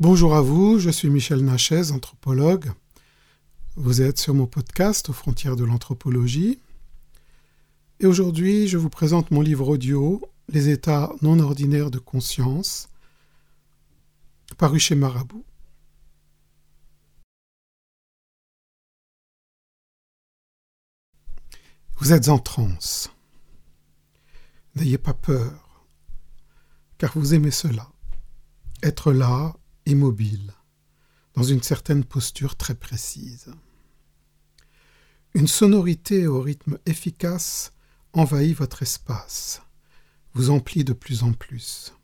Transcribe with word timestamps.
Bonjour 0.00 0.34
à 0.34 0.40
vous, 0.40 0.78
je 0.78 0.88
suis 0.88 1.10
Michel 1.10 1.44
Nachez, 1.44 1.90
anthropologue. 1.92 2.72
Vous 3.76 4.00
êtes 4.00 4.18
sur 4.18 4.32
mon 4.32 4.46
podcast 4.46 5.10
aux 5.10 5.12
frontières 5.12 5.56
de 5.56 5.64
l'anthropologie. 5.64 6.58
Et 7.98 8.06
aujourd'hui, 8.06 8.66
je 8.66 8.78
vous 8.78 8.88
présente 8.88 9.30
mon 9.30 9.42
livre 9.42 9.68
audio, 9.68 10.22
Les 10.48 10.70
états 10.70 11.12
non 11.20 11.38
ordinaires 11.38 11.90
de 11.90 11.98
conscience, 11.98 12.88
paru 14.56 14.80
chez 14.80 14.94
Marabout. 14.94 15.44
Vous 21.98 22.14
êtes 22.14 22.30
en 22.30 22.38
transe. 22.38 23.12
N'ayez 24.76 24.96
pas 24.96 25.12
peur, 25.12 25.84
car 26.96 27.12
vous 27.18 27.34
aimez 27.34 27.50
cela. 27.50 27.92
Être 28.82 29.12
là, 29.12 29.59
immobile, 29.90 30.54
dans 31.34 31.42
une 31.42 31.62
certaine 31.62 32.04
posture 32.04 32.56
très 32.56 32.74
précise. 32.74 33.52
Une 35.34 35.46
sonorité 35.46 36.26
au 36.26 36.40
rythme 36.40 36.78
efficace 36.86 37.72
envahit 38.12 38.56
votre 38.56 38.82
espace, 38.82 39.62
vous 40.34 40.50
emplit 40.50 40.84
de 40.84 40.92
plus 40.92 41.22
en 41.22 41.32
plus, 41.32 41.94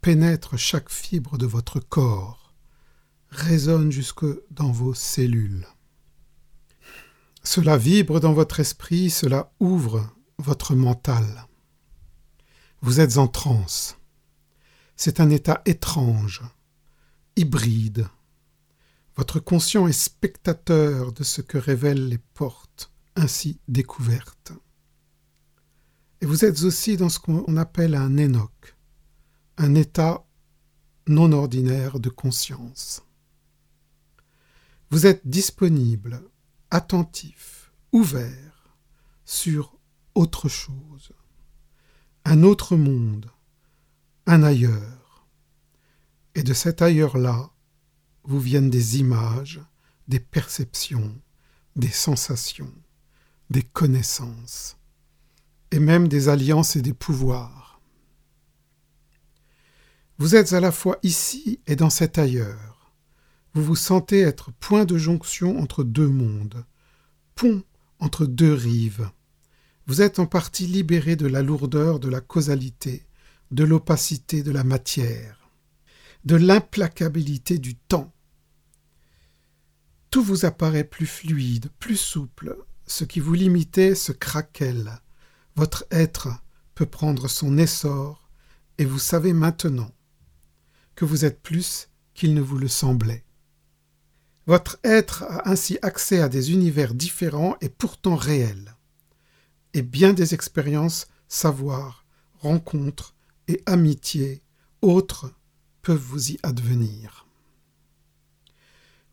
pénètre 0.00 0.56
chaque 0.56 0.90
fibre 0.90 1.38
de 1.38 1.46
votre 1.46 1.80
corps, 1.80 2.54
résonne 3.30 3.90
jusque 3.90 4.26
dans 4.50 4.70
vos 4.70 4.94
cellules. 4.94 5.66
Cela 7.42 7.76
vibre 7.76 8.20
dans 8.20 8.32
votre 8.32 8.60
esprit, 8.60 9.10
cela 9.10 9.52
ouvre 9.60 10.12
votre 10.38 10.74
mental. 10.74 11.46
Vous 12.80 13.00
êtes 13.00 13.18
en 13.18 13.28
transe. 13.28 13.96
C'est 14.96 15.20
un 15.20 15.30
état 15.30 15.62
étrange, 15.64 16.42
hybride. 17.36 18.08
Votre 19.16 19.40
conscient 19.40 19.86
est 19.86 19.92
spectateur 19.92 21.12
de 21.12 21.22
ce 21.22 21.40
que 21.40 21.58
révèlent 21.58 22.08
les 22.08 22.18
portes 22.18 22.92
ainsi 23.14 23.60
découvertes. 23.68 24.52
Et 26.20 26.26
vous 26.26 26.44
êtes 26.44 26.62
aussi 26.62 26.96
dans 26.96 27.08
ce 27.08 27.18
qu'on 27.18 27.56
appelle 27.56 27.94
un 27.94 28.18
Enoch, 28.18 28.76
un 29.58 29.74
état 29.74 30.26
non 31.08 31.32
ordinaire 31.32 32.00
de 32.00 32.08
conscience. 32.08 33.02
Vous 34.90 35.06
êtes 35.06 35.26
disponible, 35.26 36.22
attentif, 36.70 37.72
ouvert 37.92 38.76
sur 39.24 39.78
autre 40.14 40.48
chose, 40.48 41.12
un 42.24 42.42
autre 42.42 42.76
monde, 42.76 43.30
un 44.26 44.42
ailleurs 44.42 45.05
et 46.36 46.42
de 46.42 46.52
cet 46.52 46.82
ailleurs-là 46.82 47.50
vous 48.24 48.38
viennent 48.38 48.68
des 48.68 48.98
images, 48.98 49.62
des 50.06 50.20
perceptions, 50.20 51.18
des 51.76 51.90
sensations, 51.90 52.72
des 53.48 53.62
connaissances, 53.62 54.76
et 55.70 55.78
même 55.78 56.08
des 56.08 56.28
alliances 56.28 56.76
et 56.76 56.82
des 56.82 56.92
pouvoirs. 56.92 57.80
Vous 60.18 60.34
êtes 60.34 60.52
à 60.52 60.60
la 60.60 60.72
fois 60.72 60.98
ici 61.02 61.60
et 61.66 61.74
dans 61.74 61.90
cet 61.90 62.18
ailleurs. 62.18 62.92
Vous 63.54 63.64
vous 63.64 63.76
sentez 63.76 64.20
être 64.20 64.52
point 64.52 64.84
de 64.84 64.98
jonction 64.98 65.58
entre 65.58 65.84
deux 65.84 66.08
mondes, 66.08 66.66
pont 67.34 67.62
entre 67.98 68.26
deux 68.26 68.52
rives. 68.52 69.10
Vous 69.86 70.02
êtes 70.02 70.18
en 70.18 70.26
partie 70.26 70.66
libéré 70.66 71.16
de 71.16 71.26
la 71.26 71.40
lourdeur 71.40 71.98
de 71.98 72.10
la 72.10 72.20
causalité, 72.20 73.06
de 73.52 73.64
l'opacité 73.64 74.42
de 74.42 74.50
la 74.50 74.64
matière 74.64 75.45
de 76.26 76.34
l'implacabilité 76.34 77.56
du 77.58 77.76
temps. 77.76 78.12
Tout 80.10 80.24
vous 80.24 80.44
apparaît 80.44 80.82
plus 80.82 81.06
fluide, 81.06 81.70
plus 81.78 81.96
souple, 81.96 82.56
ce 82.84 83.04
qui 83.04 83.20
vous 83.20 83.34
limitait 83.34 83.94
se 83.94 84.10
craquelle. 84.10 85.00
Votre 85.54 85.86
être 85.92 86.28
peut 86.74 86.84
prendre 86.84 87.28
son 87.28 87.56
essor, 87.58 88.28
et 88.76 88.84
vous 88.84 88.98
savez 88.98 89.32
maintenant 89.32 89.94
que 90.96 91.04
vous 91.04 91.24
êtes 91.24 91.40
plus 91.40 91.90
qu'il 92.12 92.34
ne 92.34 92.40
vous 92.40 92.58
le 92.58 92.68
semblait. 92.68 93.24
Votre 94.46 94.80
être 94.82 95.22
a 95.22 95.48
ainsi 95.48 95.78
accès 95.80 96.20
à 96.20 96.28
des 96.28 96.50
univers 96.50 96.94
différents 96.94 97.56
et 97.60 97.68
pourtant 97.68 98.16
réels, 98.16 98.76
et 99.74 99.82
bien 99.82 100.12
des 100.12 100.34
expériences, 100.34 101.06
savoirs, 101.28 102.04
rencontres 102.40 103.14
et 103.46 103.62
amitiés 103.66 104.42
autres 104.82 105.32
vous 105.92 106.32
y 106.32 106.38
advenir. 106.42 107.26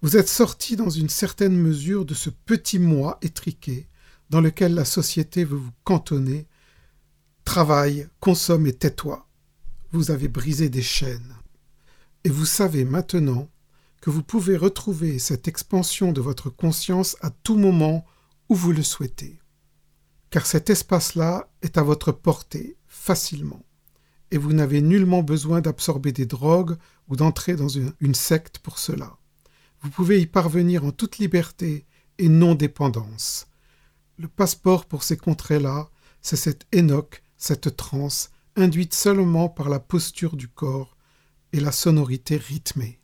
Vous 0.02 0.18
êtes 0.18 0.28
sorti 0.28 0.76
dans 0.76 0.90
une 0.90 1.10
certaine 1.10 1.56
mesure 1.56 2.04
de 2.04 2.14
ce 2.14 2.30
petit 2.30 2.80
moi 2.80 3.18
étriqué 3.22 3.88
dans 4.30 4.42
lequel 4.42 4.74
la 4.74 4.84
société 4.84 5.46
veut 5.46 5.58
vous 5.58 5.72
cantonner. 5.84 6.48
Travaille, 7.46 8.08
consomme 8.20 8.68
et 8.68 8.74
tais-toi. 8.74 9.28
Vous 9.92 10.12
avez 10.12 10.28
brisé 10.28 10.70
des 10.70 10.82
chaînes. 10.82 11.36
Et 12.24 12.30
vous 12.30 12.46
savez 12.46 12.84
maintenant 12.84 13.50
que 14.02 14.10
vous 14.10 14.24
pouvez 14.24 14.58
retrouver 14.58 15.20
cette 15.20 15.48
expansion 15.48 16.12
de 16.12 16.20
votre 16.20 16.50
conscience 16.50 17.16
à 17.22 17.30
tout 17.30 17.58
moment 17.58 18.06
où 18.50 18.56
vous 18.56 18.74
le 18.74 18.84
souhaitez. 18.84 19.40
Car 20.30 20.46
cet 20.46 20.70
espace-là 20.70 21.50
est 21.62 21.78
à 21.78 21.84
votre 21.84 22.12
portée 22.12 22.76
facilement 22.88 23.64
et 24.34 24.38
vous 24.40 24.52
n'avez 24.52 24.82
nullement 24.82 25.22
besoin 25.22 25.62
d'absorber 25.62 26.12
des 26.12 26.26
drogues 26.26 26.76
ou 27.08 27.16
d'entrer 27.16 27.56
dans 27.56 27.68
une, 27.68 28.16
secte 28.16 28.58
pour 28.58 28.80
cela. 28.80 29.16
Vous 29.84 29.92
pouvez 29.92 30.20
y 30.20 30.26
parvenir 30.26 30.84
en 30.86 30.92
toute 30.92 31.20
liberté 31.20 31.86
et 32.18 32.30
non 32.30 32.56
dépendance. 32.56 33.46
Le 34.18 34.28
passeport 34.28 34.88
pour 34.88 35.04
ces 35.04 35.18
contrées-là, 35.18 35.88
c'est 36.24 36.36
cette 36.36 36.66
énoque, 36.72 37.22
cette 37.38 37.76
transe, 37.78 38.32
induite 38.56 38.96
seulement 38.96 39.50
par 39.50 39.70
la 39.70 39.80
posture 39.80 40.36
du 40.36 40.48
corps 40.48 40.98
et 41.52 41.60
la 41.60 41.72
sonorité 41.72 42.36
rythmée. 42.38 43.00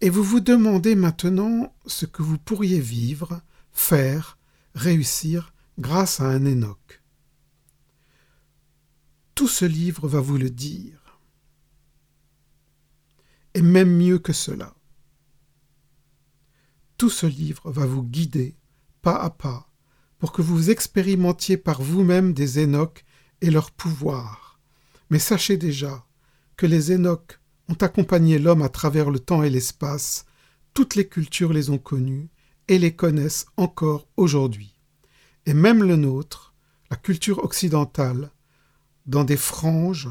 Et 0.00 0.10
vous 0.10 0.24
vous 0.24 0.40
demandez 0.40 0.96
maintenant 0.96 1.72
ce 1.86 2.04
que 2.04 2.22
vous 2.22 2.38
pourriez 2.38 2.80
vivre, 2.80 3.42
faire, 3.70 4.38
réussir 4.74 5.54
grâce 5.78 6.18
à 6.18 6.24
un 6.24 6.46
énoque. 6.46 7.03
Tout 9.34 9.48
ce 9.48 9.64
livre 9.64 10.06
va 10.06 10.20
vous 10.20 10.38
le 10.38 10.48
dire. 10.48 11.18
Et 13.54 13.62
même 13.62 13.90
mieux 13.90 14.20
que 14.20 14.32
cela. 14.32 14.74
Tout 16.98 17.10
ce 17.10 17.26
livre 17.26 17.72
va 17.72 17.84
vous 17.84 18.04
guider, 18.04 18.56
pas 19.02 19.16
à 19.16 19.30
pas, 19.30 19.68
pour 20.18 20.30
que 20.30 20.40
vous 20.40 20.70
expérimentiez 20.70 21.56
par 21.56 21.82
vous-même 21.82 22.32
des 22.32 22.60
Énoques 22.60 23.04
et 23.40 23.50
leur 23.50 23.72
pouvoir. 23.72 24.60
Mais 25.10 25.18
sachez 25.18 25.56
déjà 25.56 26.06
que 26.56 26.66
les 26.66 26.92
Énoques 26.92 27.40
ont 27.68 27.74
accompagné 27.80 28.38
l'homme 28.38 28.62
à 28.62 28.68
travers 28.68 29.10
le 29.10 29.18
temps 29.18 29.42
et 29.42 29.50
l'espace, 29.50 30.26
toutes 30.74 30.94
les 30.94 31.08
cultures 31.08 31.52
les 31.52 31.70
ont 31.70 31.78
connus 31.78 32.30
et 32.68 32.78
les 32.78 32.94
connaissent 32.94 33.46
encore 33.56 34.06
aujourd'hui. 34.16 34.78
Et 35.46 35.54
même 35.54 35.82
le 35.82 35.96
nôtre, 35.96 36.54
la 36.90 36.96
culture 36.96 37.42
occidentale, 37.42 38.30
dans 39.06 39.24
des 39.24 39.36
franges, 39.36 40.08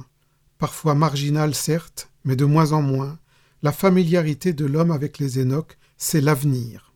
parfois 0.57 0.95
marginales 0.95 1.55
certes, 1.55 2.09
mais 2.23 2.35
de 2.35 2.45
moins 2.45 2.71
en 2.71 2.81
moins, 2.81 3.19
la 3.61 3.71
familiarité 3.71 4.53
de 4.53 4.65
l'homme 4.65 4.91
avec 4.91 5.19
les 5.19 5.39
Énoques, 5.39 5.77
c'est 5.97 6.21
l'avenir. 6.21 6.93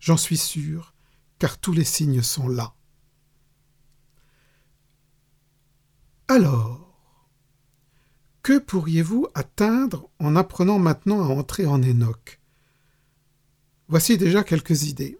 J'en 0.00 0.16
suis 0.16 0.36
sûr, 0.36 0.94
car 1.38 1.58
tous 1.58 1.72
les 1.72 1.84
signes 1.84 2.22
sont 2.22 2.48
là. 2.48 2.74
Alors, 6.28 6.88
que 8.42 8.58
pourriez-vous 8.58 9.28
atteindre 9.34 10.10
en 10.18 10.36
apprenant 10.36 10.78
maintenant 10.78 11.22
à 11.22 11.28
entrer 11.28 11.66
en 11.66 11.82
Énoque 11.82 12.40
Voici 13.88 14.18
déjà 14.18 14.44
quelques 14.44 14.84
idées. 14.84 15.18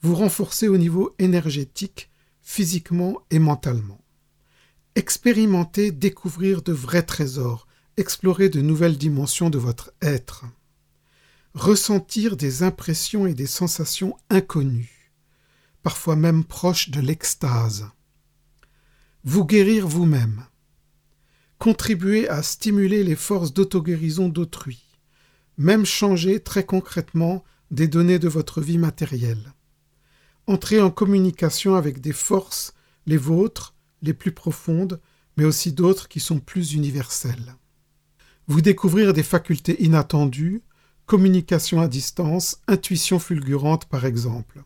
Vous 0.00 0.14
renforcez 0.14 0.68
au 0.68 0.76
niveau 0.76 1.14
énergétique, 1.18 2.10
physiquement 2.42 3.20
et 3.30 3.40
mentalement. 3.40 4.03
Expérimentez, 4.96 5.90
découvrir 5.90 6.62
de 6.62 6.72
vrais 6.72 7.02
trésors, 7.02 7.66
explorer 7.96 8.48
de 8.48 8.60
nouvelles 8.60 8.96
dimensions 8.96 9.50
de 9.50 9.58
votre 9.58 9.92
être. 10.00 10.44
Ressentir 11.52 12.36
des 12.36 12.62
impressions 12.62 13.26
et 13.26 13.34
des 13.34 13.48
sensations 13.48 14.16
inconnues, 14.30 15.12
parfois 15.82 16.14
même 16.14 16.44
proches 16.44 16.90
de 16.90 17.00
l'extase. 17.00 17.88
Vous 19.24 19.44
guérir 19.44 19.88
vous-même. 19.88 20.46
Contribuer 21.58 22.28
à 22.28 22.44
stimuler 22.44 23.02
les 23.02 23.16
forces 23.16 23.52
d'auto-guérison 23.52 24.28
d'autrui. 24.28 24.84
Même 25.58 25.86
changer 25.86 26.38
très 26.38 26.64
concrètement 26.64 27.42
des 27.72 27.88
données 27.88 28.20
de 28.20 28.28
votre 28.28 28.60
vie 28.60 28.78
matérielle. 28.78 29.54
Entrer 30.46 30.80
en 30.80 30.92
communication 30.92 31.74
avec 31.74 32.00
des 32.00 32.12
forces, 32.12 32.74
les 33.06 33.16
vôtres, 33.16 33.73
les 34.04 34.14
plus 34.14 34.32
profondes, 34.32 35.00
mais 35.36 35.44
aussi 35.44 35.72
d'autres 35.72 36.08
qui 36.08 36.20
sont 36.20 36.38
plus 36.38 36.74
universelles. 36.74 37.56
vous 38.46 38.60
découvrir 38.60 39.14
des 39.14 39.22
facultés 39.22 39.82
inattendues, 39.82 40.62
communication 41.06 41.80
à 41.80 41.88
distance, 41.88 42.58
intuition 42.68 43.18
fulgurante 43.18 43.86
par 43.86 44.04
exemple. 44.04 44.62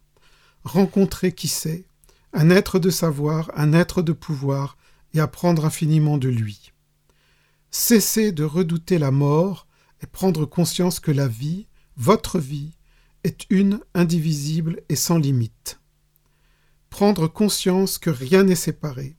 Rencontrer 0.65 1.33
qui 1.33 1.49
sait, 1.49 1.85
un 2.33 2.51
être 2.51 2.79
de 2.79 2.91
savoir, 2.91 3.51
un 3.57 3.73
être 3.73 4.03
de 4.03 4.13
pouvoir, 4.13 4.77
et 5.15 5.21
apprendre 5.21 5.65
infiniment 5.65 6.19
de 6.19 6.29
lui. 6.29 6.73
Cessez 7.71 8.33
de 8.33 8.45
redouter 8.45 8.99
la 8.99 9.11
mort 9.11 9.67
et 10.03 10.07
prendre 10.07 10.45
conscience 10.45 11.01
que 11.01 11.11
la 11.11 11.29
vie, 11.29 11.67
votre 11.97 12.39
vie, 12.39 12.73
est 13.25 13.47
une, 13.51 13.81
indivisible 13.95 14.81
et 14.89 14.97
sans 14.97 15.19
limite. 15.19 15.81
Prendre 16.91 17.27
conscience 17.27 17.99
que 17.99 18.11
rien 18.11 18.45
n'est 18.45 18.55
séparé, 18.55 19.17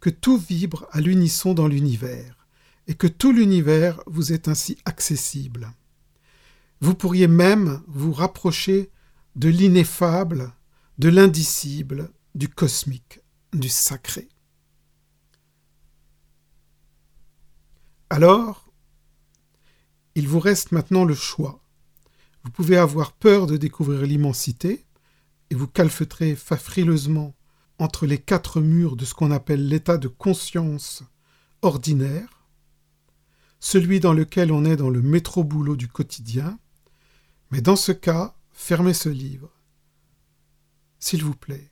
que 0.00 0.10
tout 0.10 0.38
vibre 0.38 0.86
à 0.92 1.00
l'unisson 1.00 1.54
dans 1.54 1.68
l'univers, 1.68 2.46
et 2.86 2.94
que 2.94 3.06
tout 3.06 3.32
l'univers 3.32 4.02
vous 4.06 4.32
est 4.32 4.48
ainsi 4.48 4.78
accessible. 4.84 5.72
Vous 6.80 6.94
pourriez 6.94 7.28
même 7.28 7.82
vous 7.86 8.12
rapprocher 8.12 8.90
de 9.36 9.48
l'ineffable, 9.48 10.52
de 10.98 11.08
l'indicible, 11.08 12.10
du 12.34 12.48
cosmique, 12.48 13.20
du 13.52 13.68
sacré. 13.68 14.28
Alors, 18.08 18.72
il 20.14 20.26
vous 20.26 20.40
reste 20.40 20.72
maintenant 20.72 21.04
le 21.04 21.14
choix. 21.14 21.62
Vous 22.42 22.50
pouvez 22.50 22.76
avoir 22.76 23.12
peur 23.12 23.46
de 23.46 23.56
découvrir 23.56 24.02
l'immensité, 24.02 24.84
et 25.50 25.54
vous 25.54 25.68
calfeutrez 25.68 26.34
frileusement 26.34 27.34
entre 27.80 28.06
les 28.06 28.18
quatre 28.18 28.60
murs 28.60 28.94
de 28.94 29.04
ce 29.04 29.14
qu'on 29.14 29.30
appelle 29.30 29.66
l'état 29.66 29.96
de 29.96 30.08
conscience 30.08 31.02
ordinaire, 31.62 32.46
celui 33.58 34.00
dans 34.00 34.12
lequel 34.12 34.52
on 34.52 34.64
est 34.64 34.76
dans 34.76 34.90
le 34.90 35.02
métro-boulot 35.02 35.76
du 35.76 35.88
quotidien, 35.88 36.58
mais 37.50 37.60
dans 37.60 37.76
ce 37.76 37.92
cas, 37.92 38.34
fermez 38.52 38.94
ce 38.94 39.08
livre, 39.08 39.50
s'il 40.98 41.24
vous 41.24 41.34
plaît, 41.34 41.70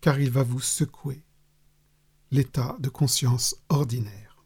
car 0.00 0.18
il 0.18 0.30
va 0.30 0.42
vous 0.42 0.60
secouer 0.60 1.22
l'état 2.30 2.76
de 2.78 2.88
conscience 2.88 3.56
ordinaire. 3.68 4.44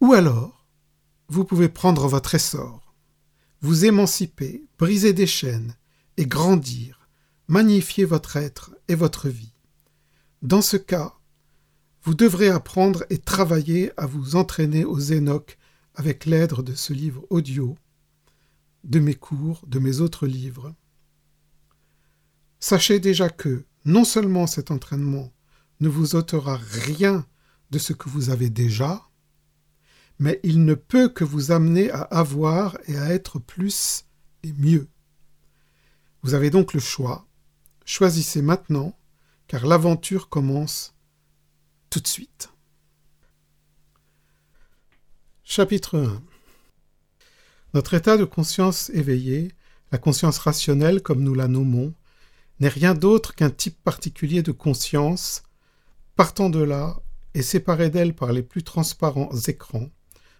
Ou 0.00 0.12
alors, 0.12 0.66
vous 1.28 1.44
pouvez 1.44 1.68
prendre 1.68 2.08
votre 2.08 2.34
essor, 2.34 2.94
vous 3.60 3.84
émanciper, 3.84 4.64
briser 4.78 5.12
des 5.12 5.26
chaînes 5.26 5.76
et 6.16 6.26
grandir, 6.26 6.97
magnifier 7.48 8.04
votre 8.04 8.36
être 8.36 8.76
et 8.88 8.94
votre 8.94 9.28
vie. 9.28 9.52
Dans 10.42 10.62
ce 10.62 10.76
cas, 10.76 11.14
vous 12.02 12.14
devrez 12.14 12.48
apprendre 12.48 13.04
et 13.10 13.18
travailler 13.18 13.90
à 13.96 14.06
vous 14.06 14.36
entraîner 14.36 14.84
aux 14.84 15.00
Zénoc 15.00 15.58
avec 15.94 16.26
l'aide 16.26 16.52
de 16.60 16.74
ce 16.74 16.92
livre 16.92 17.26
audio, 17.30 17.76
de 18.84 19.00
mes 19.00 19.14
cours, 19.14 19.64
de 19.66 19.78
mes 19.78 20.00
autres 20.00 20.26
livres. 20.26 20.74
Sachez 22.60 23.00
déjà 23.00 23.30
que 23.30 23.64
non 23.84 24.04
seulement 24.04 24.46
cet 24.46 24.70
entraînement 24.70 25.32
ne 25.80 25.88
vous 25.88 26.14
ôtera 26.16 26.56
rien 26.56 27.26
de 27.70 27.78
ce 27.78 27.92
que 27.92 28.08
vous 28.08 28.30
avez 28.30 28.50
déjà, 28.50 29.08
mais 30.18 30.40
il 30.42 30.64
ne 30.64 30.74
peut 30.74 31.08
que 31.08 31.24
vous 31.24 31.50
amener 31.50 31.90
à 31.90 32.02
avoir 32.02 32.76
et 32.86 32.98
à 32.98 33.12
être 33.12 33.38
plus 33.38 34.04
et 34.42 34.52
mieux. 34.52 34.88
Vous 36.22 36.34
avez 36.34 36.50
donc 36.50 36.74
le 36.74 36.80
choix. 36.80 37.27
Choisissez 37.90 38.42
maintenant, 38.42 38.94
car 39.46 39.64
l'aventure 39.64 40.28
commence 40.28 40.94
tout 41.88 42.00
de 42.00 42.06
suite. 42.06 42.50
Chapitre 45.42 45.98
1 45.98 46.22
Notre 47.72 47.94
état 47.94 48.18
de 48.18 48.26
conscience 48.26 48.90
éveillée, 48.90 49.54
la 49.90 49.96
conscience 49.96 50.36
rationnelle 50.36 51.00
comme 51.00 51.22
nous 51.22 51.32
la 51.32 51.48
nommons, 51.48 51.94
n'est 52.60 52.68
rien 52.68 52.92
d'autre 52.92 53.34
qu'un 53.34 53.48
type 53.48 53.82
particulier 53.82 54.42
de 54.42 54.52
conscience. 54.52 55.42
Partant 56.14 56.50
de 56.50 56.60
là, 56.62 57.00
et 57.32 57.40
séparé 57.40 57.88
d'elle 57.88 58.14
par 58.14 58.34
les 58.34 58.42
plus 58.42 58.64
transparents 58.64 59.30
écrans, 59.46 59.88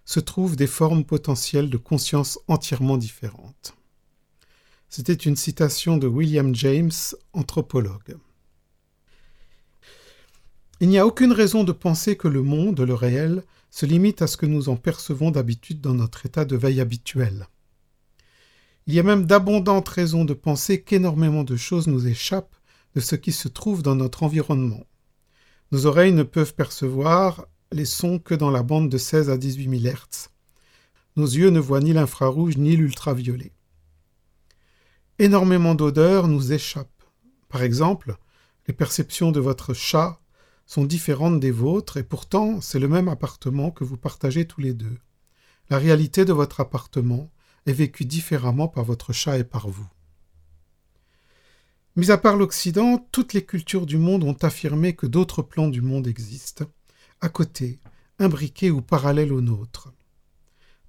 se 0.05 0.19
trouvent 0.19 0.55
des 0.55 0.67
formes 0.67 1.03
potentielles 1.03 1.71
de 1.71 1.77
conscience 1.77 2.37
entièrement 2.47 2.97
différentes. 2.97 3.73
C'était 4.89 5.13
une 5.13 5.35
citation 5.35 5.97
de 5.97 6.07
William 6.07 6.55
James, 6.55 6.91
anthropologue. 7.33 8.17
Il 10.79 10.89
n'y 10.89 10.97
a 10.97 11.05
aucune 11.05 11.31
raison 11.31 11.63
de 11.63 11.71
penser 11.71 12.17
que 12.17 12.27
le 12.27 12.41
monde, 12.41 12.81
le 12.81 12.95
réel, 12.95 13.43
se 13.69 13.85
limite 13.85 14.23
à 14.23 14.27
ce 14.27 14.35
que 14.35 14.47
nous 14.47 14.67
en 14.67 14.77
percevons 14.77 15.29
d'habitude 15.29 15.79
dans 15.79 15.93
notre 15.93 16.25
état 16.25 16.43
de 16.43 16.57
veille 16.57 16.81
habituel. 16.81 17.47
Il 18.87 18.95
y 18.95 18.99
a 18.99 19.03
même 19.03 19.27
d'abondantes 19.27 19.89
raisons 19.89 20.25
de 20.25 20.33
penser 20.33 20.81
qu'énormément 20.81 21.43
de 21.43 21.55
choses 21.55 21.85
nous 21.85 22.07
échappent 22.07 22.55
de 22.95 22.99
ce 22.99 23.15
qui 23.15 23.31
se 23.31 23.47
trouve 23.47 23.83
dans 23.83 23.95
notre 23.95 24.23
environnement. 24.23 24.87
Nos 25.71 25.85
oreilles 25.85 26.13
ne 26.13 26.23
peuvent 26.23 26.55
percevoir 26.55 27.45
les 27.71 27.85
sons 27.85 28.17
que 28.17 28.33
dans 28.33 28.49
la 28.49 28.63
bande 28.63 28.89
de 28.89 28.97
16 28.97 29.29
à 29.29 29.37
18 29.37 29.81
000 29.81 29.93
Hz. 29.93 30.29
Nos 31.15 31.27
yeux 31.27 31.51
ne 31.51 31.59
voient 31.59 31.79
ni 31.79 31.93
l'infrarouge 31.93 32.57
ni 32.57 32.75
l'ultraviolet. 32.75 33.51
Énormément 35.21 35.75
d'odeurs 35.75 36.29
nous 36.29 36.53
échappent. 36.53 37.03
Par 37.49 37.61
exemple, 37.61 38.15
les 38.69 38.73
perceptions 38.73 39.33
de 39.33 39.41
votre 39.41 39.73
chat 39.73 40.21
sont 40.65 40.85
différentes 40.85 41.41
des 41.41 41.51
vôtres 41.51 41.97
et 41.97 42.03
pourtant 42.03 42.61
c'est 42.61 42.79
le 42.79 42.87
même 42.87 43.09
appartement 43.09 43.69
que 43.69 43.83
vous 43.83 43.97
partagez 43.97 44.45
tous 44.45 44.61
les 44.61 44.73
deux. 44.73 44.97
La 45.69 45.77
réalité 45.77 46.23
de 46.23 46.31
votre 46.31 46.61
appartement 46.61 47.29
est 47.65 47.73
vécue 47.73 48.05
différemment 48.05 48.69
par 48.69 48.85
votre 48.85 49.11
chat 49.11 49.37
et 49.37 49.43
par 49.43 49.67
vous. 49.67 49.89
Mis 51.97 52.11
à 52.11 52.17
part 52.17 52.37
l'Occident, 52.37 53.05
toutes 53.11 53.33
les 53.33 53.43
cultures 53.43 53.85
du 53.85 53.97
monde 53.97 54.23
ont 54.23 54.37
affirmé 54.41 54.95
que 54.95 55.05
d'autres 55.05 55.41
plans 55.41 55.67
du 55.67 55.81
monde 55.81 56.07
existent, 56.07 56.65
à 57.19 57.27
côté, 57.27 57.81
imbriqués 58.19 58.71
ou 58.71 58.81
parallèles 58.81 59.33
aux 59.33 59.41
nôtres. 59.41 59.91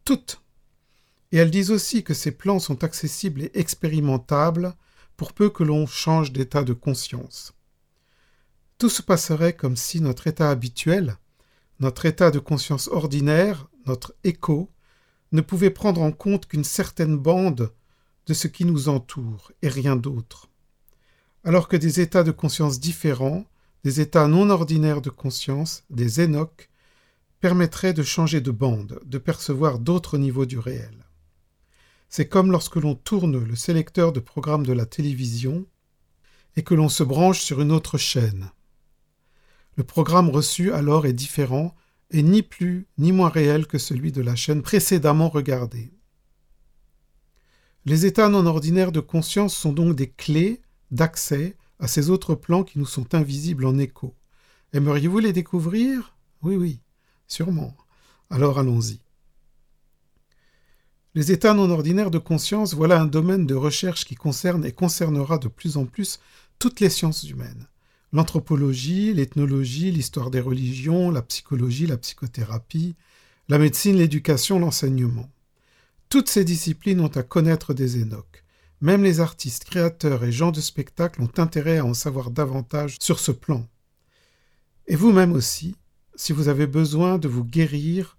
Toutes. 0.05 0.41
Et 1.33 1.39
elles 1.39 1.51
disent 1.51 1.71
aussi 1.71 2.03
que 2.03 2.15
ces 2.15 2.33
plans 2.33 2.59
sont 2.59 2.83
accessibles 2.85 3.43
et 3.43 3.51
expérimentables 3.55 4.75
pour 5.17 5.33
peu 5.33 5.51
que 5.51 5.63
l'on 5.63 5.87
change 5.87 6.33
d'état 6.33 6.65
de 6.65 6.73
conscience. 6.73 7.53
Tout 8.79 8.89
se 8.89 9.03
passerait 9.03 9.53
comme 9.53 9.77
si 9.77 10.01
notre 10.01 10.27
état 10.27 10.51
habituel, 10.51 11.17
notre 11.79 12.07
état 12.07 12.31
de 12.31 12.39
conscience 12.39 12.89
ordinaire, 12.89 13.69
notre 13.87 14.15
écho, 14.25 14.71
ne 15.33 15.41
pouvait 15.41 15.71
prendre 15.71 16.03
en 16.03 16.13
compte 16.13 16.47
qu'une 16.47 16.65
certaine 16.65 17.17
bande 17.17 17.73
de 18.27 18.35
ce 18.35 18.49
qui 18.49 18.65
nous 18.65 18.89
entoure 18.89 19.53
et 19.63 19.69
rien 19.69 19.97
d'autre. 19.97 20.49
Alors 21.45 21.69
que 21.69 21.77
des 21.77 22.01
états 22.01 22.25
de 22.25 22.33
conscience 22.33 22.81
différents 22.81 23.45
des 23.85 24.01
états 24.01 24.29
non 24.29 24.51
ordinaires 24.51 25.01
de 25.01 25.11
conscience, 25.11 25.85
des 25.91 26.21
énoques, 26.21 26.69
permettraient 27.41 27.95
de 27.95 28.03
changer 28.03 28.41
de 28.41 28.51
bande, 28.51 29.01
de 29.05 29.19
percevoir 29.19 29.79
d'autres 29.79 30.19
niveaux 30.19 30.47
du 30.47 30.59
réel. 30.59 31.07
C'est 32.11 32.29
comme 32.29 32.51
lorsque 32.51 32.75
l'on 32.75 32.97
tourne 32.97 33.39
le 33.39 33.55
sélecteur 33.55 34.13
de 34.13 34.19
programme 34.19 34.67
de 34.67 34.73
la 34.73 34.85
télévision 34.85 35.65
et 36.57 36.65
que 36.65 36.75
l'on 36.75 36.89
se 36.89 37.05
branche 37.05 37.41
sur 37.41 37.61
une 37.61 37.71
autre 37.71 37.99
chaîne. 37.99 38.51
Le 39.77 39.85
programme 39.85 40.29
reçu 40.29 40.73
alors 40.73 41.07
est 41.07 41.13
différent 41.13 41.73
et 42.11 42.25
ni 42.25 42.43
plus 42.43 42.89
ni 42.99 43.13
moins 43.13 43.29
réel 43.29 43.69
que 43.69 43.79
celui 43.79 44.11
de 44.11 44.23
la 44.23 44.35
chaîne 44.35 44.61
précédemment 44.61 45.29
regardée. 45.29 45.93
Les 47.85 48.07
états 48.07 48.29
non 48.29 48.45
ordinaires 48.45 48.93
de 48.93 49.01
conscience 49.01 49.57
sont 49.57 49.73
donc 49.73 49.95
des 49.95 50.11
clés 50.11 50.61
d'accès 50.91 51.57
à 51.79 51.87
ces 51.87 52.11
autres 52.11 52.35
plans 52.35 52.65
qui 52.65 52.81
nous 52.81 52.87
sont 52.87 53.15
invisibles 53.15 53.65
en 53.65 53.79
écho. 53.79 54.17
Aimeriez-vous 54.73 55.21
les 55.21 55.33
découvrir? 55.33 56.17
Oui, 56.43 56.57
oui, 56.57 56.81
sûrement. 57.29 57.77
Alors 58.31 58.59
allons-y. 58.59 59.01
Les 61.17 61.33
états 61.33 61.55
non 61.55 61.71
ordinaires 61.71 62.13
de 62.13 62.19
conscience, 62.19 62.75
voilà 62.75 63.01
un 63.01 63.07
domaine 63.07 63.45
de 63.45 63.57
recherche 63.57 64.05
qui 64.05 64.15
concerne 64.15 64.65
et 64.65 64.71
concernera 64.71 65.39
de 65.39 65.49
plus 65.49 65.77
en 65.77 65.85
plus 65.85 66.21
toutes 66.61 66.79
les 66.79 66.89
sciences 66.89 67.25
humaines. 67.25 67.67
L'anthropologie, 68.13 69.13
l'ethnologie, 69.13 69.91
l'histoire 69.91 70.31
des 70.31 70.41
religions, 70.41 71.11
la 71.11 71.23
psychologie, 71.23 71.87
la 71.87 71.97
psychothérapie, 71.97 72.95
la 73.49 73.59
médecine, 73.59 73.97
l'éducation, 73.97 74.61
l'enseignement. 74.61 75.29
Toutes 76.09 76.29
ces 76.29 76.45
disciplines 76.45 77.01
ont 77.01 77.09
à 77.09 77.25
connaître 77.25 77.75
des 77.75 77.99
énoques. 77.99 78.45
Même 78.81 79.03
les 79.03 79.19
artistes, 79.19 79.65
créateurs 79.65 80.23
et 80.23 80.31
gens 80.31 80.53
de 80.53 80.61
spectacle 80.61 81.23
ont 81.23 81.33
intérêt 81.39 81.79
à 81.79 81.85
en 81.85 81.95
savoir 81.95 82.31
davantage 82.31 82.97
sur 83.01 83.19
ce 83.19 83.33
plan. 83.33 83.67
Et 84.87 84.95
vous-même 84.95 85.33
aussi, 85.33 85.75
si 86.15 86.33
vous 86.33 86.49
avez 86.49 86.69
besoin 86.69 87.19
de 87.19 87.27
vous 87.27 87.45
guérir 87.45 88.17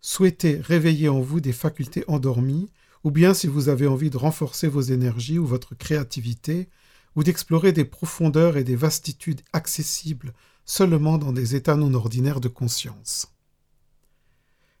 souhaitez 0.00 0.60
réveiller 0.60 1.08
en 1.08 1.20
vous 1.20 1.40
des 1.40 1.52
facultés 1.52 2.04
endormies, 2.08 2.70
ou 3.04 3.10
bien 3.10 3.34
si 3.34 3.46
vous 3.46 3.68
avez 3.68 3.86
envie 3.86 4.10
de 4.10 4.16
renforcer 4.16 4.68
vos 4.68 4.80
énergies 4.80 5.38
ou 5.38 5.46
votre 5.46 5.74
créativité, 5.74 6.68
ou 7.14 7.24
d'explorer 7.24 7.72
des 7.72 7.84
profondeurs 7.84 8.56
et 8.56 8.64
des 8.64 8.76
vastitudes 8.76 9.42
accessibles 9.52 10.32
seulement 10.64 11.16
dans 11.16 11.32
des 11.32 11.54
états 11.54 11.76
non 11.76 11.94
ordinaires 11.94 12.40
de 12.40 12.48
conscience. 12.48 13.32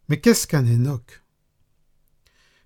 Mais 0.08 0.20
qu'est-ce 0.20 0.46
qu'un 0.46 0.66
énoque 0.66 1.22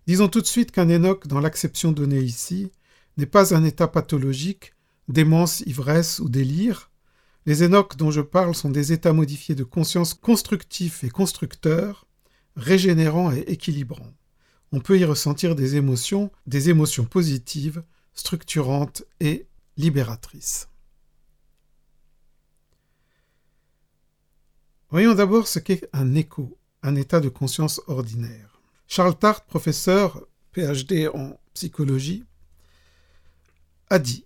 Disons 0.07 0.29
tout 0.29 0.41
de 0.41 0.47
suite 0.47 0.73
qu'un 0.73 0.89
énoque, 0.89 1.27
dans 1.27 1.41
l'acception 1.41 1.93
donnée 1.93 2.21
ici, 2.21 2.73
n'est 3.17 3.27
pas 3.27 3.55
un 3.55 3.65
état 3.65 3.87
pathologique, 3.87 4.75
démence, 5.09 5.61
ivresse 5.61 6.19
ou 6.19 6.29
délire. 6.29 6.91
Les 7.47 7.63
énoques 7.63 7.97
dont 7.97 8.11
je 8.11 8.21
parle 8.21 8.55
sont 8.55 8.71
des 8.71 8.93
états 8.93 9.13
modifiés 9.13 9.55
de 9.55 9.65
conscience 9.65 10.15
constructifs 10.15 11.05
et 11.05 11.11
constructeurs, 11.11 12.07
régénérants 12.57 13.33
et 13.33 13.41
équilibrants. 13.41 14.15
On 14.73 14.81
peut 14.81 14.99
y 14.99 15.05
ressentir 15.05 15.55
des 15.55 15.77
émotions, 15.77 16.31
des 16.47 16.71
émotions 16.71 17.05
positives, 17.05 17.83
structurantes 18.15 19.05
et 19.21 19.47
libératrices. 19.77 20.69
Voyons 24.91 25.15
d'abord 25.15 25.47
ce 25.47 25.59
qu'est 25.59 25.89
un 25.93 26.15
écho, 26.15 26.59
un 26.83 26.97
état 26.97 27.21
de 27.21 27.29
conscience 27.29 27.81
ordinaire. 27.87 28.61
Charles 28.89 29.17
Tart, 29.17 29.45
professeur 29.45 30.27
PhD 30.53 31.09
en 31.15 31.39
psychologie, 31.55 32.25
a 33.89 34.01
dit 34.01 34.25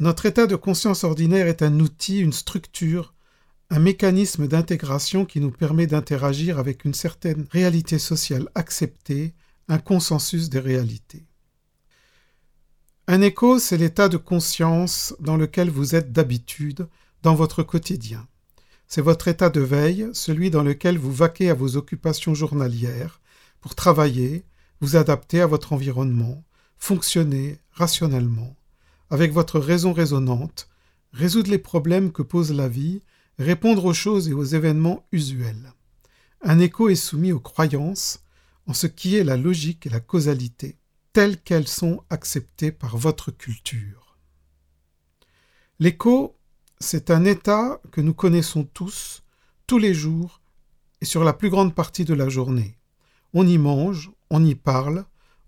Notre 0.00 0.26
état 0.26 0.48
de 0.48 0.56
conscience 0.56 1.04
ordinaire 1.04 1.46
est 1.46 1.62
un 1.62 1.78
outil, 1.78 2.18
une 2.18 2.32
structure, 2.32 3.11
un 3.72 3.78
mécanisme 3.78 4.48
d'intégration 4.48 5.24
qui 5.24 5.40
nous 5.40 5.50
permet 5.50 5.86
d'interagir 5.86 6.58
avec 6.58 6.84
une 6.84 6.92
certaine 6.92 7.46
réalité 7.50 7.98
sociale 7.98 8.50
acceptée, 8.54 9.32
un 9.66 9.78
consensus 9.78 10.50
des 10.50 10.58
réalités. 10.58 11.24
Un 13.08 13.22
écho, 13.22 13.58
c'est 13.58 13.78
l'état 13.78 14.10
de 14.10 14.18
conscience 14.18 15.14
dans 15.20 15.38
lequel 15.38 15.70
vous 15.70 15.94
êtes 15.94 16.12
d'habitude 16.12 16.86
dans 17.22 17.34
votre 17.34 17.62
quotidien. 17.62 18.28
C'est 18.88 19.00
votre 19.00 19.26
état 19.28 19.48
de 19.48 19.62
veille, 19.62 20.10
celui 20.12 20.50
dans 20.50 20.62
lequel 20.62 20.98
vous 20.98 21.10
vaquez 21.12 21.48
à 21.48 21.54
vos 21.54 21.78
occupations 21.78 22.34
journalières, 22.34 23.22
pour 23.62 23.74
travailler, 23.74 24.44
vous 24.82 24.96
adapter 24.96 25.40
à 25.40 25.46
votre 25.46 25.72
environnement, 25.72 26.44
fonctionner 26.76 27.58
rationnellement, 27.70 28.54
avec 29.08 29.32
votre 29.32 29.58
raison 29.58 29.94
raisonnante, 29.94 30.68
résoudre 31.14 31.50
les 31.50 31.56
problèmes 31.56 32.12
que 32.12 32.20
pose 32.20 32.52
la 32.52 32.68
vie, 32.68 33.00
répondre 33.42 33.84
aux 33.84 33.94
choses 33.94 34.28
et 34.28 34.32
aux 34.32 34.44
événements 34.44 35.06
usuels. 35.12 35.72
Un 36.42 36.58
écho 36.58 36.88
est 36.88 36.94
soumis 36.94 37.32
aux 37.32 37.40
croyances, 37.40 38.24
en 38.66 38.74
ce 38.74 38.86
qui 38.86 39.16
est 39.16 39.24
la 39.24 39.36
logique 39.36 39.86
et 39.86 39.90
la 39.90 40.00
causalité, 40.00 40.78
telles 41.12 41.40
qu'elles 41.40 41.68
sont 41.68 42.02
acceptées 42.10 42.72
par 42.72 42.96
votre 42.96 43.30
culture. 43.30 44.16
L'écho 45.78 46.36
c'est 46.82 47.10
un 47.10 47.24
état 47.24 47.80
que 47.92 48.00
nous 48.00 48.12
connaissons 48.12 48.64
tous, 48.64 49.22
tous 49.66 49.78
les 49.78 49.94
jours, 49.94 50.40
et 51.00 51.04
sur 51.04 51.24
la 51.24 51.32
plus 51.32 51.48
grande 51.48 51.74
partie 51.74 52.04
de 52.04 52.12
la 52.12 52.28
journée. 52.28 52.76
On 53.34 53.46
y 53.46 53.56
mange, 53.56 54.10
on 54.30 54.44
y 54.44 54.56
parle, 54.56 55.04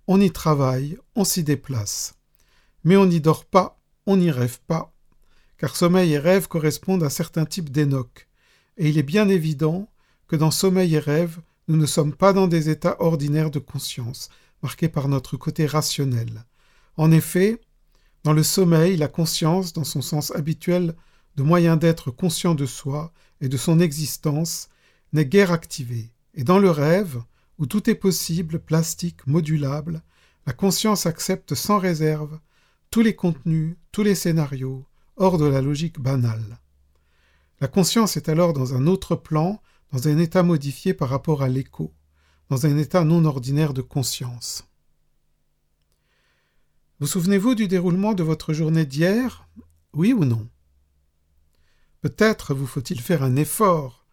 on 0.07 0.21
y 0.21 0.31
travaille, 0.31 0.97
on 1.17 1.25
s'y 1.25 1.43
déplace. 1.43 2.15
Mais 2.85 2.97
on 2.97 3.07
n'y 3.07 3.21
dort 3.21 3.45
pas, 3.45 3.81
on 4.07 4.17
n'y 4.17 4.31
rêve 4.31 4.61
pas, 4.67 4.94
car 5.59 5.77
sommeil 5.77 6.13
et 6.13 6.19
rêve 6.19 6.49
correspondent 6.49 7.05
à 7.05 7.11
certains 7.11 7.45
types 7.45 7.71
d'énoques, 7.71 8.29
et 8.77 8.89
il 8.89 8.99
est 8.99 9.05
bien 9.05 9.29
évident 9.29 9.89
que 10.29 10.37
dans 10.37 10.51
sommeil 10.51 10.95
et 10.95 10.99
rêve, 10.99 11.41
nous 11.69 11.77
ne 11.77 11.87
sommes 11.87 12.15
pas 12.15 12.33
dans 12.33 12.47
des 12.47 12.69
états 12.69 13.01
ordinaires 13.01 13.51
de 13.51 13.59
conscience, 13.59 14.29
marqués 14.63 14.89
par 14.89 15.09
notre 15.09 15.37
côté 15.37 15.67
rationnel. 15.67 16.45
En 16.97 17.11
effet, 17.11 17.61
dans 18.25 18.33
le 18.33 18.43
sommeil, 18.43 18.97
la 18.97 19.09
conscience, 19.09 19.73
dans 19.73 19.85
son 19.85 20.03
sens 20.03 20.35
habituel, 20.35 20.95
de 21.37 21.43
moyen 21.43 21.77
d'être 21.77 22.11
conscient 22.11 22.55
de 22.55 22.67
soi 22.67 23.13
et 23.41 23.49
de 23.49 23.57
son 23.57 23.81
existence, 23.81 24.69
n'est 25.13 25.27
guère 25.27 25.53
activé, 25.53 26.11
et 26.35 26.45
dans 26.45 26.59
le 26.59 26.71
rêve, 26.71 27.23
où 27.59 27.67
tout 27.67 27.89
est 27.89 27.95
possible, 27.95 28.59
plastique, 28.59 29.27
modulable, 29.27 30.03
la 30.47 30.53
conscience 30.53 31.07
accepte 31.07 31.55
sans 31.55 31.79
réserve 31.79 32.39
tous 32.91 33.01
les 33.01 33.15
contenus, 33.15 33.77
tous 33.93 34.03
les 34.03 34.15
scénarios, 34.15 34.85
hors 35.17 35.39
de 35.39 35.47
la 35.47 35.61
logique 35.61 36.01
banale. 36.01 36.59
La 37.61 37.69
conscience 37.69 38.17
est 38.17 38.29
alors 38.29 38.53
dans 38.53 38.75
un 38.75 38.87
autre 38.87 39.17
plan, 39.17 39.63
dans 39.93 40.09
un 40.09 40.19
état 40.19 40.43
modifié 40.43 40.95
par 40.95 41.09
rapport 41.09 41.43
à 41.43 41.49
l'écho, 41.49 41.93
dans 42.51 42.67
un 42.67 42.77
état 42.77 43.05
non 43.05 43.25
ordinaire 43.25 43.75
de 43.75 43.83
conscience. 43.83 44.69
Vous 47.01 47.07
souvenez-vous 47.07 47.55
du 47.55 47.69
déroulement 47.69 48.15
de 48.15 48.23
votre 48.23 48.53
journée 48.53 48.87
d'hier? 48.87 49.49
Oui 49.93 50.13
ou 50.13 50.25
non? 50.25 50.49
Peut-être 52.01 52.55
vous 52.55 52.67
faut-il 52.67 53.01
faire 53.01 53.23
un 53.23 53.37
effort 53.37 54.05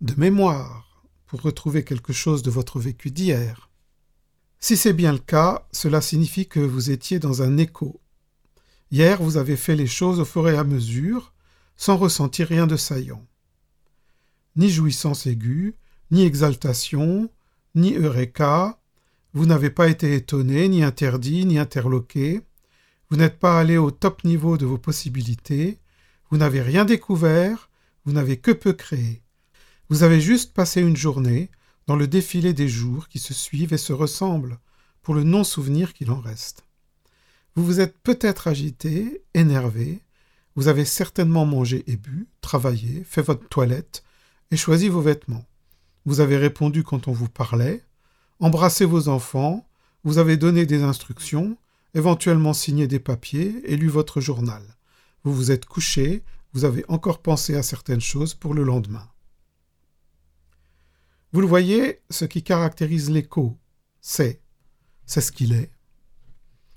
de 0.00 0.14
mémoire 0.16 1.04
pour 1.26 1.42
retrouver 1.42 1.84
quelque 1.84 2.12
chose 2.12 2.42
de 2.42 2.50
votre 2.50 2.78
vécu 2.78 3.10
d'hier. 3.10 3.70
Si 4.60 4.76
c'est 4.76 4.92
bien 4.92 5.12
le 5.12 5.18
cas, 5.18 5.66
cela 5.72 6.00
signifie 6.00 6.48
que 6.48 6.60
vous 6.60 6.90
étiez 6.90 7.18
dans 7.18 7.42
un 7.42 7.56
écho. 7.56 8.00
Hier, 8.90 9.22
vous 9.22 9.36
avez 9.36 9.56
fait 9.56 9.76
les 9.76 9.86
choses 9.86 10.20
au 10.20 10.24
fur 10.24 10.48
et 10.48 10.56
à 10.56 10.64
mesure, 10.64 11.32
sans 11.76 11.96
ressentir 11.96 12.48
rien 12.48 12.66
de 12.66 12.76
saillant. 12.76 13.26
Ni 14.56 14.70
jouissance 14.70 15.26
aiguë, 15.26 15.74
ni 16.10 16.24
exaltation, 16.24 17.28
ni 17.74 17.94
eureka, 17.94 18.78
vous 19.32 19.46
n'avez 19.46 19.70
pas 19.70 19.88
été 19.88 20.14
étonné, 20.14 20.68
ni 20.68 20.84
interdit, 20.84 21.44
ni 21.44 21.58
interloqué, 21.58 22.42
vous 23.10 23.16
n'êtes 23.16 23.38
pas 23.38 23.58
allé 23.58 23.76
au 23.76 23.90
top 23.90 24.22
niveau 24.24 24.56
de 24.56 24.66
vos 24.66 24.78
possibilités, 24.78 25.78
vous 26.30 26.36
n'avez 26.36 26.62
rien 26.62 26.84
découvert, 26.84 27.68
vous 28.04 28.12
n'avez 28.12 28.36
que 28.36 28.52
peu 28.52 28.72
créé. 28.72 29.22
Vous 29.88 30.02
avez 30.02 30.20
juste 30.20 30.54
passé 30.54 30.80
une 30.80 30.96
journée 30.96 31.50
dans 31.86 31.96
le 31.96 32.06
défilé 32.06 32.52
des 32.52 32.68
jours 32.68 33.08
qui 33.08 33.18
se 33.18 33.34
suivent 33.34 33.72
et 33.72 33.78
se 33.78 33.92
ressemblent, 33.92 34.58
pour 35.02 35.14
le 35.14 35.22
non-souvenir 35.22 35.92
qu'il 35.92 36.10
en 36.10 36.18
reste. 36.18 36.64
Vous 37.56 37.64
vous 37.64 37.80
êtes 37.80 37.98
peut-être 37.98 38.48
agité, 38.48 39.22
énervé, 39.34 40.00
vous 40.56 40.68
avez 40.68 40.84
certainement 40.84 41.46
mangé 41.46 41.84
et 41.86 41.96
bu, 41.96 42.28
travaillé, 42.40 43.04
fait 43.04 43.22
votre 43.22 43.48
toilette 43.48 44.04
et 44.50 44.56
choisi 44.56 44.88
vos 44.88 45.00
vêtements. 45.00 45.44
Vous 46.06 46.20
avez 46.20 46.36
répondu 46.36 46.82
quand 46.82 47.08
on 47.08 47.12
vous 47.12 47.28
parlait, 47.28 47.82
embrassé 48.40 48.84
vos 48.84 49.08
enfants, 49.08 49.66
vous 50.04 50.18
avez 50.18 50.36
donné 50.36 50.66
des 50.66 50.82
instructions, 50.82 51.56
éventuellement 51.94 52.52
signé 52.52 52.86
des 52.86 53.00
papiers 53.00 53.62
et 53.64 53.76
lu 53.76 53.88
votre 53.88 54.20
journal 54.20 54.62
vous 55.24 55.34
vous 55.34 55.50
êtes 55.50 55.64
couché, 55.64 56.22
vous 56.52 56.64
avez 56.64 56.84
encore 56.88 57.20
pensé 57.20 57.56
à 57.56 57.62
certaines 57.62 58.00
choses 58.00 58.34
pour 58.34 58.54
le 58.54 58.62
lendemain. 58.62 59.08
Vous 61.32 61.40
le 61.40 61.46
voyez, 61.46 62.00
ce 62.10 62.26
qui 62.26 62.42
caractérise 62.42 63.10
l'écho, 63.10 63.58
c'est, 64.00 64.40
c'est 65.06 65.22
ce 65.22 65.32
qu'il 65.32 65.52
est, 65.52 65.72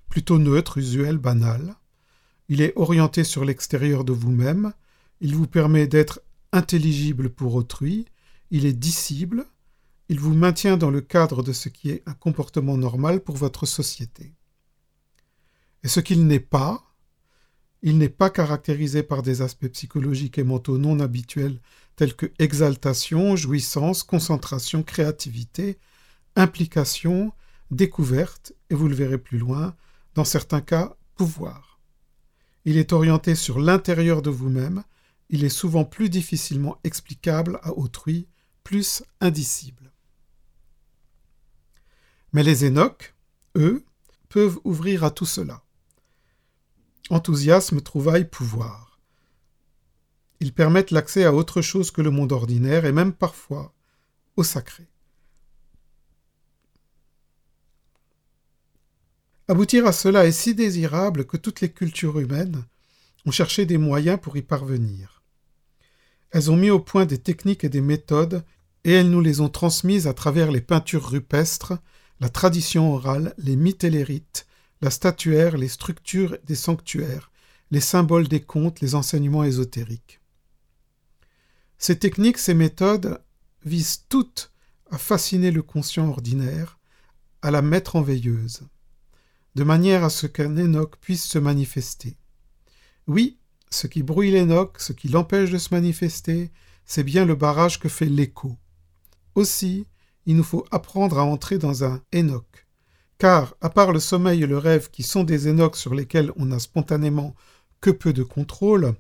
plutôt 0.10 0.40
neutre, 0.40 0.78
usuel, 0.78 1.18
banal. 1.18 1.76
Il 2.50 2.62
est 2.62 2.74
orienté 2.76 3.24
sur 3.24 3.44
l'extérieur 3.46 4.04
de 4.04 4.14
vous-même, 4.14 4.74
il 5.20 5.36
vous 5.36 5.48
permet 5.48 5.88
d'être 5.88 6.22
intelligible 6.52 7.30
pour 7.30 7.56
autrui, 7.56 8.06
il 8.52 8.66
est 8.66 8.74
dissible, 8.74 9.46
il 10.10 10.20
vous 10.20 10.34
maintient 10.34 10.78
dans 10.78 10.90
le 10.90 11.02
cadre 11.02 11.44
de 11.44 11.52
ce 11.52 11.70
qui 11.70 11.90
est 11.90 12.04
un 12.06 12.14
comportement 12.14 12.78
normal 12.78 13.20
pour 13.22 13.36
votre 13.36 13.66
société. 13.66 14.34
Et 15.84 15.88
ce 15.88 16.00
qu'il 16.00 16.26
n'est 16.26 16.40
pas, 16.40 16.84
il 17.82 17.98
n'est 17.98 18.10
pas 18.10 18.30
caractérisé 18.30 19.04
par 19.04 19.22
des 19.22 19.42
aspects 19.42 19.68
psychologiques 19.68 20.38
et 20.38 20.44
mentaux 20.44 20.78
non 20.78 21.00
habituels 21.00 21.60
tels 21.96 22.16
que 22.16 22.32
exaltation, 22.40 23.36
jouissance, 23.36 24.04
concentration, 24.04 24.84
créativité, 24.84 25.78
implication, 26.36 27.34
découverte, 27.72 28.54
et 28.70 28.76
vous 28.76 28.88
le 28.88 28.96
verrez 28.96 29.18
plus 29.18 29.38
loin, 29.38 29.76
dans 30.18 30.26
certains 30.26 30.62
cas, 30.62 30.98
pouvoir. 31.14 31.80
Il 32.66 32.78
est 32.78 32.92
orienté 32.92 33.36
sur 33.36 33.60
l'intérieur 33.60 34.24
de 34.24 34.32
vous-même, 34.32 34.84
il 35.30 35.44
est 35.44 35.50
souvent 35.50 35.86
plus 35.86 36.10
difficilement 36.10 36.80
explicable 36.84 37.60
à 37.62 37.74
autrui, 37.74 38.28
plus 38.64 39.04
indicible. 39.22 39.92
Mais 42.34 42.42
les 42.42 42.66
énoques, 42.66 43.14
eux, 43.56 43.86
peuvent 44.28 44.58
ouvrir 44.64 45.04
à 45.04 45.12
tout 45.12 45.28
cela. 45.28 45.64
Enthousiasme, 47.12 47.82
trouvaille, 47.82 48.28
pouvoir. 48.28 49.00
Ils 50.40 50.52
permettent 50.52 50.90
l'accès 50.90 51.26
à 51.26 51.34
autre 51.34 51.62
chose 51.62 51.92
que 51.92 52.02
le 52.02 52.10
monde 52.10 52.32
ordinaire 52.32 52.86
et 52.86 52.92
même 52.92 53.14
parfois 53.14 53.72
au 54.36 54.44
sacré. 54.44 54.90
Aboutir 59.50 59.88
à 59.88 59.94
cela 59.94 60.26
est 60.26 60.34
si 60.34 60.54
désirable 60.54 61.26
que 61.26 61.38
toutes 61.38 61.62
les 61.62 61.72
cultures 61.72 62.20
humaines 62.20 62.66
ont 63.26 63.32
cherché 63.32 63.66
des 63.66 63.78
moyens 63.78 64.20
pour 64.22 64.36
y 64.36 64.42
parvenir. 64.42 65.24
Elles 66.32 66.52
ont 66.52 66.58
mis 66.58 66.70
au 66.70 66.82
point 66.82 67.06
des 67.06 67.18
techniques 67.18 67.64
et 67.64 67.70
des 67.70 67.82
méthodes, 67.82 68.44
et 68.84 68.92
elles 68.92 69.10
nous 69.10 69.22
les 69.22 69.40
ont 69.40 69.48
transmises 69.48 70.06
à 70.06 70.14
travers 70.14 70.52
les 70.52 70.60
peintures 70.60 71.10
rupestres, 71.10 71.74
la 72.20 72.28
tradition 72.28 72.94
orale, 72.94 73.34
les 73.38 73.56
mythes 73.56 73.86
et 73.86 73.90
les 73.90 74.04
rites, 74.04 74.48
la 74.82 74.90
statuaire, 74.90 75.56
les 75.58 75.70
structures 75.70 76.38
des 76.46 76.56
sanctuaires, 76.56 77.32
les 77.72 77.80
symboles 77.80 78.28
des 78.28 78.42
contes, 78.42 78.82
les 78.82 78.96
enseignements 78.96 79.46
ésotériques. 79.46 80.20
Ces 81.78 81.98
techniques, 81.98 82.38
ces 82.38 82.54
méthodes 82.54 83.22
visent 83.64 84.04
toutes 84.10 84.52
à 84.92 84.98
fasciner 84.98 85.52
le 85.52 85.62
conscient 85.62 86.10
ordinaire, 86.10 86.80
à 87.42 87.52
la 87.52 87.62
mettre 87.62 87.96
en 87.96 88.02
veilleuse, 88.02 88.64
de 89.58 89.64
manière 89.64 90.04
à 90.04 90.12
ce 90.12 90.28
qu'un 90.28 90.56
Enoch 90.56 90.98
puisse 91.02 91.26
se 91.26 91.40
manifester. 91.40 92.16
Oui, 93.08 93.40
ce 93.72 93.88
qui 93.88 94.04
brouille 94.04 94.30
l'Enoch, 94.30 94.76
ce 94.78 94.94
qui 94.94 95.08
l'empêche 95.08 95.50
de 95.50 95.58
se 95.58 95.74
manifester, 95.74 96.52
c'est 96.86 97.04
bien 97.04 97.26
le 97.26 97.34
barrage 97.34 97.80
que 97.80 97.90
fait 97.90 98.06
l'écho. 98.06 98.56
Aussi, 99.34 99.88
il 100.28 100.36
nous 100.36 100.44
faut 100.44 100.64
apprendre 100.70 101.18
à 101.18 101.24
entrer 101.24 101.58
dans 101.58 101.84
un 101.84 102.04
Enoch. 102.14 102.68
Car, 103.18 103.56
à 103.60 103.72
part 103.72 103.92
le 103.92 104.00
sommeil 104.00 104.44
et 104.44 104.48
le 104.48 104.60
rêve 104.60 104.92
qui 104.92 105.02
sont 105.02 105.24
des 105.24 105.48
Enoch 105.48 105.76
sur 105.76 105.96
lesquels 105.96 106.32
on 106.36 106.52
a 106.52 106.60
spontanément 106.60 107.34
que 107.82 107.90
peu 107.90 108.14
de 108.14 108.22
contrôle, 108.22 108.94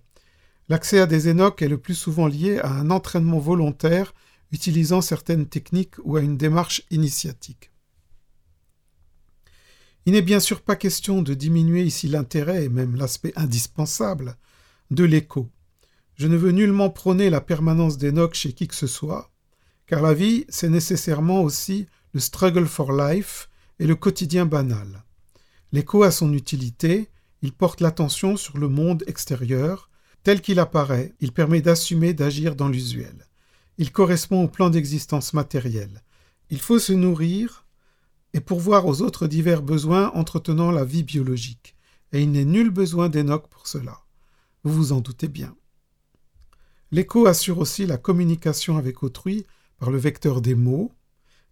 l'accès 0.70 1.00
à 1.00 1.06
des 1.06 1.30
Enoch 1.30 1.62
est 1.62 1.68
le 1.68 1.78
plus 1.78 1.94
souvent 1.94 2.26
lié 2.26 2.58
à 2.64 2.72
un 2.72 2.90
entraînement 2.90 3.38
volontaire 3.38 4.16
utilisant 4.52 5.02
certaines 5.02 5.46
techniques 5.46 6.00
ou 6.04 6.18
à 6.18 6.22
une 6.22 6.36
démarche 6.36 6.82
initiatique. 6.90 7.70
Il 10.08 10.14
n'est 10.14 10.22
bien 10.22 10.40
sûr 10.40 10.62
pas 10.62 10.78
question 10.78 11.22
de 11.22 11.34
diminuer 11.34 11.84
ici 11.84 12.08
l'intérêt 12.08 12.64
et 12.64 12.70
même 12.70 12.96
l'aspect 12.96 13.34
indispensable 13.36 14.38
de 14.90 15.04
l'écho. 15.04 15.50
Je 16.16 16.28
ne 16.28 16.38
veux 16.38 16.52
nullement 16.52 16.90
prôner 16.90 17.30
la 17.30 17.42
permanence 17.42 17.98
d'Enoch 17.98 18.34
chez 18.34 18.54
qui 18.54 18.70
que 18.70 18.76
ce 18.76 18.88
soit, 18.88 19.30
car 19.86 20.02
la 20.02 20.14
vie, 20.14 20.46
c'est 20.48 20.70
nécessairement 20.70 21.42
aussi 21.42 21.88
le 22.14 22.22
struggle 22.22 22.68
for 22.68 22.94
life 22.94 23.50
et 23.80 23.86
le 23.86 23.96
quotidien 23.96 24.46
banal. 24.46 25.04
L'écho 25.74 26.04
a 26.04 26.12
son 26.12 26.32
utilité, 26.32 27.10
il 27.42 27.52
porte 27.52 27.82
l'attention 27.82 28.38
sur 28.38 28.58
le 28.58 28.70
monde 28.70 29.04
extérieur, 29.08 29.90
tel 30.24 30.40
qu'il 30.40 30.60
apparaît, 30.60 31.16
il 31.20 31.34
permet 31.34 31.60
d'assumer 31.60 32.14
d'agir 32.14 32.56
dans 32.56 32.70
l'usuel. 32.70 33.28
Il 33.78 33.92
correspond 33.92 34.46
au 34.46 34.48
plan 34.48 34.70
d'existence 34.70 35.34
matériel. 35.34 36.02
Il 36.50 36.62
faut 36.62 36.80
se 36.80 36.94
nourrir 36.94 37.67
et 38.38 38.39
pourvoir 38.39 38.86
aux 38.86 39.01
autres 39.01 39.25
divers 39.25 39.63
besoins 39.63 40.12
entretenant 40.13 40.70
la 40.70 40.86
vie 40.86 41.01
biologique, 41.01 41.75
et 42.12 42.22
il 42.22 42.32
n'est 42.32 42.46
nul 42.46 42.70
besoin 42.70 43.10
d'Enoch 43.10 43.48
pour 43.50 43.65
cela. 43.65 44.06
Vous 44.63 44.72
vous 44.72 44.91
en 44.91 45.01
doutez 45.01 45.27
bien. 45.27 45.56
L'écho 46.91 47.25
assure 47.25 47.58
aussi 47.58 47.88
la 47.88 47.98
communication 47.98 48.77
avec 48.77 49.01
autrui 49.01 49.48
par 49.79 49.89
le 49.89 49.98
vecteur 49.98 50.41
des 50.41 50.53
mots, 50.53 50.91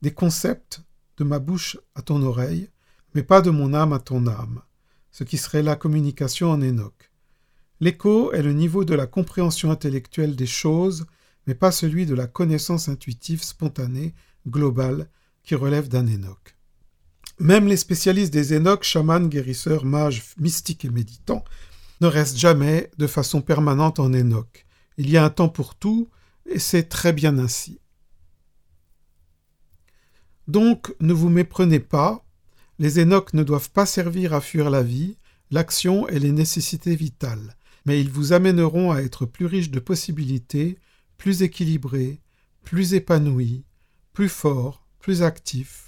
des 0.04 0.14
concepts 0.14 0.84
de 1.18 1.24
ma 1.24 1.40
bouche 1.40 1.76
à 1.96 2.04
ton 2.04 2.22
oreille, 2.22 2.70
mais 3.16 3.24
pas 3.24 3.42
de 3.42 3.50
mon 3.50 3.74
âme 3.74 3.92
à 3.92 4.00
ton 4.00 4.28
âme, 4.28 4.62
ce 5.12 5.24
qui 5.24 5.38
serait 5.38 5.64
la 5.64 5.76
communication 5.76 6.52
en 6.52 6.62
Enoch. 6.62 7.12
L'écho 7.80 8.32
est 8.32 8.44
le 8.44 8.54
niveau 8.54 8.86
de 8.86 8.94
la 8.94 9.08
compréhension 9.08 9.72
intellectuelle 9.72 10.36
des 10.36 10.46
choses 10.46 11.08
mais 11.48 11.56
pas 11.56 11.72
celui 11.72 12.06
de 12.06 12.14
la 12.16 12.28
connaissance 12.28 12.90
intuitive 12.90 13.44
spontanée, 13.44 14.14
globale, 14.48 15.10
qui 15.44 15.56
relève 15.56 15.88
d'un 15.88 16.08
Enoch. 16.08 16.55
Même 17.40 17.68
les 17.68 17.78
spécialistes 17.78 18.34
des 18.34 18.54
Enoch, 18.54 18.84
chamans, 18.84 19.28
guérisseurs, 19.28 19.84
mages, 19.84 20.24
mystiques 20.38 20.86
et 20.86 20.90
méditants, 20.90 21.44
ne 22.02 22.08
restent 22.08 22.38
jamais 22.38 22.90
de 22.98 23.08
façon 23.08 23.42
permanente 23.42 24.00
en 24.00 24.14
Enoch. 24.14 24.66
Il 24.98 25.10
y 25.10 25.18
a 25.18 25.26
un 25.26 25.30
temps 25.30 25.50
pour 25.50 25.76
tout, 25.76 26.10
et 26.50 26.60
c'est 26.60 26.84
très 26.84 27.12
bien 27.12 27.38
ainsi. 27.38 27.80
Donc, 30.48 30.94
ne 31.00 31.14
vous 31.14 31.30
méprenez 31.30 31.80
pas, 31.80 32.24
les 32.80 33.00
Enoch 33.00 33.34
ne 33.34 33.44
doivent 33.44 33.72
pas 33.72 33.86
servir 33.86 34.34
à 34.34 34.42
fuir 34.42 34.70
la 34.70 34.84
vie, 34.84 35.18
l'action 35.52 36.08
et 36.08 36.20
les 36.20 36.32
nécessités 36.32 36.96
vitales, 36.96 37.56
mais 37.86 38.00
ils 38.00 38.10
vous 38.10 38.34
amèneront 38.34 38.92
à 38.92 39.02
être 39.02 39.26
plus 39.26 39.46
riches 39.46 39.72
de 39.72 39.80
possibilités, 39.80 40.78
plus 41.18 41.42
équilibré, 41.42 42.22
plus 42.64 42.94
épanoui, 42.94 43.66
plus 44.14 44.30
fort, 44.30 44.86
plus 45.00 45.24
actif, 45.24 45.85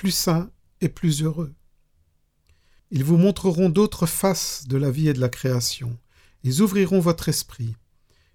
plus 0.00 0.12
sain 0.12 0.50
et 0.80 0.88
plus 0.88 1.22
heureux. 1.22 1.52
Ils 2.90 3.04
vous 3.04 3.18
montreront 3.18 3.68
d'autres 3.68 4.06
faces 4.06 4.66
de 4.66 4.78
la 4.78 4.90
vie 4.90 5.08
et 5.08 5.12
de 5.12 5.20
la 5.20 5.28
création. 5.28 5.98
Ils 6.42 6.62
ouvriront 6.62 7.00
votre 7.00 7.28
esprit. 7.28 7.76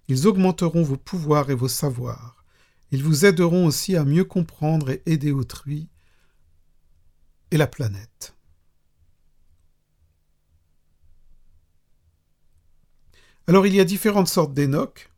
Ils 0.06 0.28
augmenteront 0.28 0.84
vos 0.84 0.96
pouvoirs 0.96 1.50
et 1.50 1.56
vos 1.56 1.66
savoirs. 1.66 2.44
Ils 2.92 3.02
vous 3.02 3.24
aideront 3.24 3.66
aussi 3.66 3.96
à 3.96 4.04
mieux 4.04 4.22
comprendre 4.22 4.90
et 4.90 5.02
aider 5.06 5.32
autrui 5.32 5.88
et 7.50 7.56
la 7.56 7.66
planète. 7.66 8.36
Alors 13.48 13.66
il 13.66 13.74
y 13.74 13.80
a 13.80 13.84
différentes 13.84 14.28
sortes 14.28 14.54
d'énoques. 14.54 15.12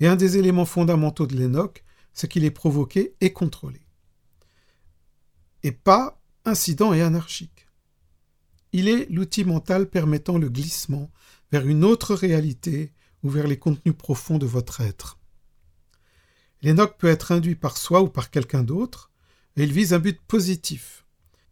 Et 0.00 0.06
un 0.06 0.16
des 0.16 0.38
éléments 0.38 0.64
fondamentaux 0.64 1.26
de 1.26 1.36
l'Enoch, 1.36 1.84
c'est 2.14 2.26
qu'il 2.26 2.46
est 2.46 2.50
provoqué 2.50 3.14
et 3.20 3.34
contrôlé. 3.34 3.83
Et 5.64 5.72
pas 5.72 6.20
incident 6.44 6.92
et 6.92 7.02
anarchique. 7.02 7.66
Il 8.72 8.86
est 8.86 9.10
l'outil 9.10 9.44
mental 9.44 9.88
permettant 9.88 10.38
le 10.38 10.50
glissement 10.50 11.10
vers 11.50 11.66
une 11.66 11.84
autre 11.84 12.14
réalité 12.14 12.92
ou 13.22 13.30
vers 13.30 13.46
les 13.46 13.58
contenus 13.58 13.96
profonds 13.96 14.38
de 14.38 14.46
votre 14.46 14.82
être. 14.82 15.18
L'Enoch 16.60 16.96
peut 16.98 17.08
être 17.08 17.32
induit 17.32 17.54
par 17.54 17.76
soi 17.78 18.02
ou 18.02 18.08
par 18.08 18.30
quelqu'un 18.30 18.62
d'autre, 18.62 19.10
et 19.56 19.62
il 19.64 19.72
vise 19.72 19.94
un 19.94 19.98
but 19.98 20.20
positif. 20.20 21.04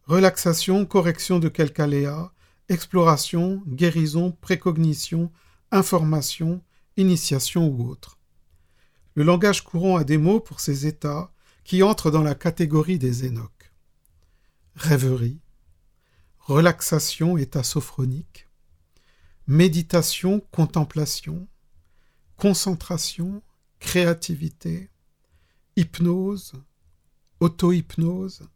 Relaxation, 0.04 0.84
correction 0.84 1.38
de 1.38 1.48
quelque 1.48 1.80
aléa, 1.80 2.32
exploration, 2.68 3.62
guérison, 3.66 4.32
précognition, 4.32 5.30
information, 5.70 6.62
initiation 6.98 7.66
ou 7.66 7.88
autre. 7.88 8.18
Le 9.14 9.24
langage 9.24 9.64
courant 9.64 9.96
a 9.96 10.04
des 10.04 10.18
mots 10.18 10.40
pour 10.40 10.60
ces 10.60 10.86
états 10.86 11.32
qui 11.64 11.82
entrent 11.82 12.10
dans 12.10 12.22
la 12.22 12.34
catégorie 12.34 12.98
des 12.98 13.24
énoques. 13.24 13.61
Rêverie, 14.74 15.40
relaxation, 16.38 17.36
état 17.36 17.62
sophronique, 17.62 18.48
méditation, 19.46 20.40
contemplation, 20.50 21.46
concentration, 22.36 23.42
créativité, 23.80 24.90
hypnose, 25.76 26.54
auto-hypnose, 27.40 28.48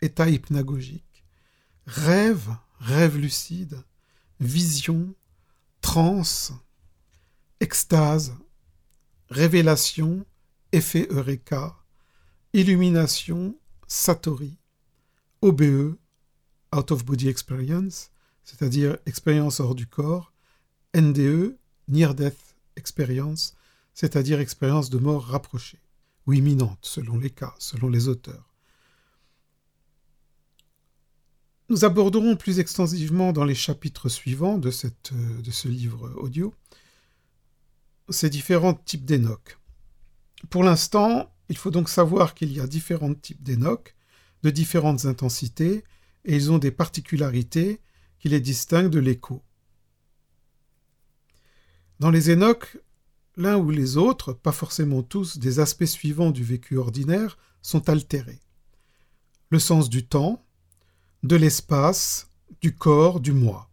état 0.00 0.28
hypnagogique, 0.28 1.24
rêve, 1.86 2.56
rêve 2.80 3.16
lucide, 3.16 3.82
vision, 4.40 5.14
transe, 5.80 6.52
extase, 7.60 8.34
révélation, 9.28 10.26
effet 10.72 11.06
Eureka, 11.10 11.76
illumination, 12.52 13.56
Satori, 13.86 14.58
OBE, 15.44 15.98
Out 16.74 16.90
of 16.90 17.04
Body 17.04 17.28
Experience, 17.28 18.10
c'est-à-dire 18.44 18.96
expérience 19.04 19.60
hors 19.60 19.74
du 19.74 19.86
corps, 19.86 20.32
NDE, 20.96 21.58
Near 21.88 22.14
Death 22.14 22.56
Experience, 22.76 23.54
c'est-à-dire 23.92 24.40
expérience 24.40 24.88
de 24.88 24.96
mort 24.96 25.22
rapprochée, 25.22 25.82
ou 26.26 26.32
imminente, 26.32 26.78
selon 26.80 27.18
les 27.18 27.28
cas, 27.28 27.54
selon 27.58 27.90
les 27.90 28.08
auteurs. 28.08 28.54
Nous 31.68 31.84
aborderons 31.84 32.36
plus 32.36 32.58
extensivement 32.58 33.34
dans 33.34 33.44
les 33.44 33.54
chapitres 33.54 34.08
suivants 34.08 34.56
de, 34.56 34.70
ce 34.70 35.68
livre 35.68 36.10
audio 36.16 36.54
ces 38.08 38.30
différents 38.30 38.74
types 38.74 39.04
d'énoques. 39.04 39.58
Pour 40.48 40.64
l'instant, 40.64 41.30
il 41.50 41.58
faut 41.58 41.70
donc 41.70 41.90
savoir 41.90 42.34
qu'il 42.34 42.50
y 42.50 42.60
a 42.60 42.66
différents 42.66 43.14
types 43.14 43.42
d'énoques, 43.42 43.93
de 44.44 44.50
différentes 44.50 45.06
intensités, 45.06 45.82
et 46.26 46.36
ils 46.36 46.52
ont 46.52 46.58
des 46.58 46.70
particularités 46.70 47.80
qui 48.18 48.28
les 48.28 48.40
distinguent 48.40 48.90
de 48.90 49.00
l'écho. 49.00 49.42
Dans 51.98 52.10
les 52.10 52.30
énoques, 52.30 52.78
l'un 53.36 53.56
ou 53.56 53.70
les 53.70 53.96
autres, 53.96 54.34
pas 54.34 54.52
forcément 54.52 55.02
tous, 55.02 55.38
des 55.38 55.60
aspects 55.60 55.86
suivants 55.86 56.30
du 56.30 56.44
vécu 56.44 56.76
ordinaire 56.76 57.38
sont 57.62 57.88
altérés. 57.88 58.40
Le 59.48 59.58
sens 59.58 59.88
du 59.88 60.06
temps, 60.06 60.44
de 61.22 61.36
l'espace, 61.36 62.28
du 62.60 62.74
corps, 62.74 63.20
du 63.20 63.32
moi. 63.32 63.70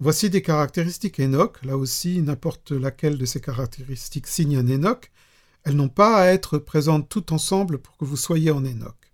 Voici 0.00 0.30
des 0.30 0.42
caractéristiques 0.42 1.20
Enoch. 1.20 1.62
Là 1.64 1.76
aussi, 1.76 2.22
n'importe 2.22 2.72
laquelle 2.72 3.18
de 3.18 3.26
ces 3.26 3.42
caractéristiques 3.42 4.26
signe 4.26 4.56
un 4.56 4.68
Enoch. 4.68 5.10
Elles 5.64 5.76
n'ont 5.76 5.90
pas 5.90 6.16
à 6.16 6.26
être 6.26 6.58
présentes 6.58 7.08
toutes 7.10 7.32
ensemble 7.32 7.78
pour 7.78 7.96
que 7.98 8.04
vous 8.06 8.16
soyez 8.16 8.50
en 8.50 8.64
Enoch. 8.64 9.05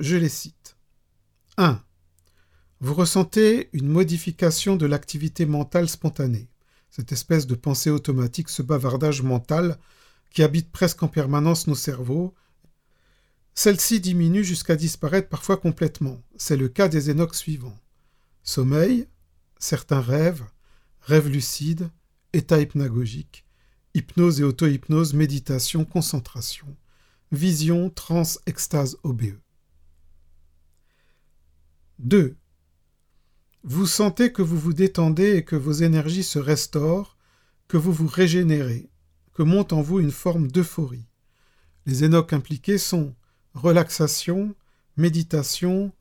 Je 0.00 0.16
les 0.16 0.28
cite. 0.28 0.76
1. 1.56 1.82
Vous 2.80 2.94
ressentez 2.94 3.68
une 3.72 3.88
modification 3.88 4.76
de 4.76 4.86
l'activité 4.86 5.44
mentale 5.44 5.88
spontanée, 5.88 6.48
cette 6.90 7.10
espèce 7.10 7.46
de 7.46 7.56
pensée 7.56 7.90
automatique, 7.90 8.48
ce 8.48 8.62
bavardage 8.62 9.22
mental 9.22 9.76
qui 10.30 10.42
habite 10.42 10.70
presque 10.70 11.02
en 11.02 11.08
permanence 11.08 11.66
nos 11.66 11.74
cerveaux. 11.74 12.34
Celle-ci 13.54 14.00
diminue 14.00 14.44
jusqu'à 14.44 14.76
disparaître 14.76 15.28
parfois 15.28 15.56
complètement. 15.56 16.22
C'est 16.36 16.56
le 16.56 16.68
cas 16.68 16.88
des 16.88 17.10
Enoch 17.10 17.34
suivants 17.34 17.78
sommeil, 18.44 19.06
certains 19.58 20.00
rêves, 20.00 20.44
rêves 21.02 21.28
lucides, 21.28 21.90
état 22.32 22.60
hypnagogique, 22.60 23.44
hypnose 23.92 24.40
et 24.40 24.44
auto-hypnose, 24.44 25.12
méditation, 25.12 25.84
concentration, 25.84 26.76
vision, 27.30 27.90
trans, 27.90 28.22
extase, 28.46 28.96
OBE. 29.02 29.38
2. 31.98 32.36
Vous 33.64 33.86
sentez 33.86 34.32
que 34.32 34.42
vous 34.42 34.58
vous 34.58 34.72
détendez 34.72 35.36
et 35.36 35.44
que 35.44 35.56
vos 35.56 35.72
énergies 35.72 36.22
se 36.22 36.38
restaurent, 36.38 37.16
que 37.66 37.76
vous 37.76 37.92
vous 37.92 38.06
régénérez, 38.06 38.88
que 39.34 39.42
monte 39.42 39.72
en 39.72 39.82
vous 39.82 39.98
une 39.98 40.12
forme 40.12 40.50
d'euphorie. 40.50 41.06
Les 41.86 42.04
énoques 42.04 42.32
impliqués 42.32 42.78
sont 42.78 43.14
relaxation, 43.54 44.54
méditation, 44.96 45.92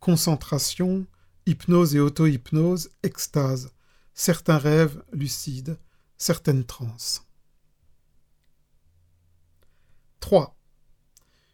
concentration, 0.00 1.06
hypnose 1.46 1.94
et 1.94 2.00
auto-hypnose, 2.00 2.90
extase, 3.02 3.72
certains 4.12 4.58
rêves 4.58 5.02
lucides, 5.12 5.78
certaines 6.18 6.64
transes. 6.64 7.22
3. 10.20 10.56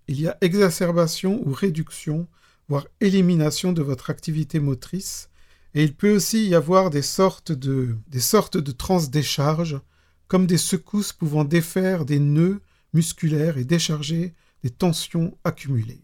Il 0.09 0.21
y 0.21 0.27
a 0.27 0.37
exacerbation 0.41 1.41
ou 1.47 1.53
réduction, 1.53 2.27
voire 2.68 2.87
élimination 3.01 3.72
de 3.72 3.83
votre 3.83 4.11
activité 4.11 4.61
motrice, 4.61 5.29
et 5.75 5.83
il 5.83 5.94
peut 5.94 6.14
aussi 6.14 6.48
y 6.48 6.55
avoir 6.55 6.90
des 6.90 7.03
sortes 7.03 7.53
de, 7.53 7.96
des 8.09 8.75
transdécharges, 8.77 9.81
comme 10.29 10.46
des 10.46 10.59
secousses 10.59 11.12
pouvant 11.12 11.44
défaire 11.44 12.05
des 12.05 12.18
nœuds 12.18 12.61
musculaires 12.92 13.59
et 13.59 13.64
décharger 13.64 14.35
des 14.62 14.70
tensions 14.70 15.37
accumulées. 15.44 16.03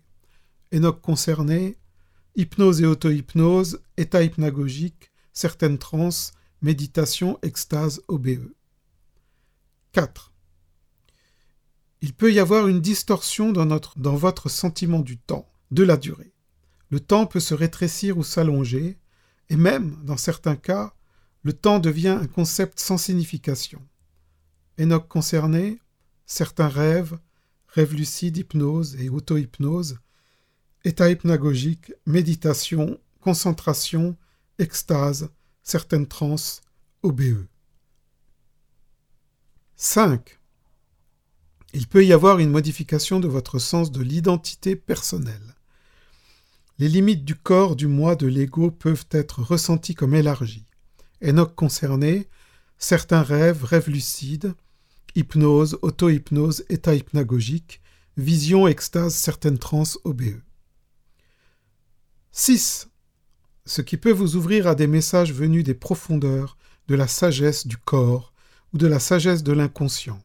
Enoch 0.74 1.00
concerné, 1.00 1.78
hypnose 2.34 2.80
et 2.80 2.86
auto-hypnose, 2.86 3.80
état 3.96 4.22
hypnagogique, 4.22 5.10
certaines 5.32 5.78
transes, 5.78 6.32
méditation, 6.62 7.38
extase, 7.42 8.02
OBE. 8.08 8.52
4. 9.92 10.32
Il 12.00 12.12
peut 12.14 12.32
y 12.32 12.38
avoir 12.38 12.68
une 12.68 12.80
distorsion 12.80 13.52
dans 13.52 14.16
votre 14.16 14.48
sentiment 14.48 15.00
du 15.00 15.18
temps, 15.18 15.48
de 15.70 15.82
la 15.82 15.96
durée. 15.96 16.32
Le 16.90 17.00
temps 17.00 17.26
peut 17.26 17.40
se 17.40 17.54
rétrécir 17.54 18.18
ou 18.18 18.24
s'allonger, 18.24 18.98
et 19.50 19.56
même, 19.56 19.96
dans 20.04 20.16
certains 20.16 20.56
cas, 20.56 20.94
le 21.42 21.52
temps 21.52 21.78
devient 21.78 22.18
un 22.20 22.26
concept 22.26 22.80
sans 22.80 22.98
signification. 22.98 23.82
Enoch 24.78 25.08
concerné, 25.08 25.80
certains 26.26 26.68
rêves, 26.68 27.18
rêves 27.68 27.94
lucides, 27.94 28.36
hypnose 28.36 28.96
et 28.96 29.08
auto-hypnose, 29.08 29.98
état 30.84 31.10
hypnagogique, 31.10 31.92
méditation, 32.06 32.98
concentration, 33.20 34.16
extase, 34.58 35.30
certaines 35.62 36.06
transes, 36.06 36.60
OBE. 37.02 37.46
5. 39.76 40.38
Il 41.74 41.86
peut 41.86 42.04
y 42.04 42.12
avoir 42.12 42.38
une 42.38 42.50
modification 42.50 43.20
de 43.20 43.28
votre 43.28 43.58
sens 43.58 43.92
de 43.92 44.02
l'identité 44.02 44.74
personnelle. 44.74 45.54
Les 46.78 46.88
limites 46.88 47.24
du 47.24 47.34
corps, 47.34 47.74
du 47.74 47.88
moi, 47.88 48.14
de 48.14 48.28
l'ego 48.28 48.70
peuvent 48.70 49.06
être 49.10 49.42
ressenties 49.42 49.96
comme 49.96 50.14
élargies. 50.14 50.66
Enoch 51.24 51.54
concerné, 51.56 52.28
certains 52.78 53.22
rêves, 53.22 53.64
rêves 53.64 53.90
lucides, 53.90 54.54
hypnose, 55.16 55.78
auto-hypnose, 55.82 56.64
état 56.68 56.94
hypnagogique, 56.94 57.80
vision, 58.16 58.68
extase, 58.68 59.14
certaines 59.14 59.58
transes 59.58 59.98
OBE. 60.04 60.40
6. 62.30 62.88
Ce 63.66 63.82
qui 63.82 63.96
peut 63.96 64.12
vous 64.12 64.36
ouvrir 64.36 64.68
à 64.68 64.76
des 64.76 64.86
messages 64.86 65.32
venus 65.32 65.64
des 65.64 65.74
profondeurs, 65.74 66.56
de 66.86 66.94
la 66.94 67.08
sagesse 67.08 67.66
du 67.66 67.76
corps 67.76 68.32
ou 68.72 68.78
de 68.78 68.86
la 68.86 69.00
sagesse 69.00 69.42
de 69.42 69.52
l'inconscient. 69.52 70.22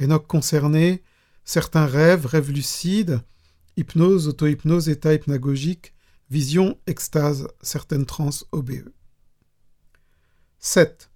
Enoch 0.00 0.26
concerné, 0.26 1.02
certains 1.44 1.86
rêves, 1.86 2.26
rêves 2.26 2.50
lucides, 2.50 3.22
hypnose, 3.76 4.28
auto-hypnose, 4.28 4.88
état 4.88 5.14
hypnagogique, 5.14 5.94
vision, 6.30 6.78
extase, 6.86 7.48
certaines 7.62 8.06
transes 8.06 8.44
OBE. 8.52 8.92
7. 10.58 11.10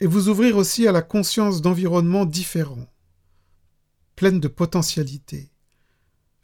Et 0.00 0.06
vous 0.06 0.28
ouvrir 0.28 0.56
aussi 0.56 0.88
à 0.88 0.92
la 0.92 1.02
conscience 1.02 1.62
d'environnements 1.62 2.26
différents, 2.26 2.92
pleines 4.16 4.40
de 4.40 4.48
potentialités, 4.48 5.50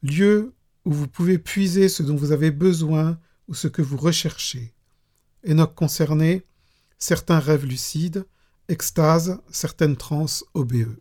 lieux 0.02 0.54
où 0.84 0.92
vous 0.92 1.08
pouvez 1.08 1.38
puiser 1.38 1.88
ce 1.88 2.02
dont 2.02 2.16
vous 2.16 2.32
avez 2.32 2.50
besoin 2.50 3.18
ou 3.48 3.54
ce 3.54 3.68
que 3.68 3.82
vous 3.82 3.96
recherchez. 3.96 4.74
Enoch 5.46 5.74
concerné, 5.74 6.46
certains 6.98 7.38
rêves 7.38 7.64
lucides, 7.64 8.26
extase, 8.68 9.40
certaines 9.50 9.96
transes 9.96 10.44
OBE. 10.54 10.96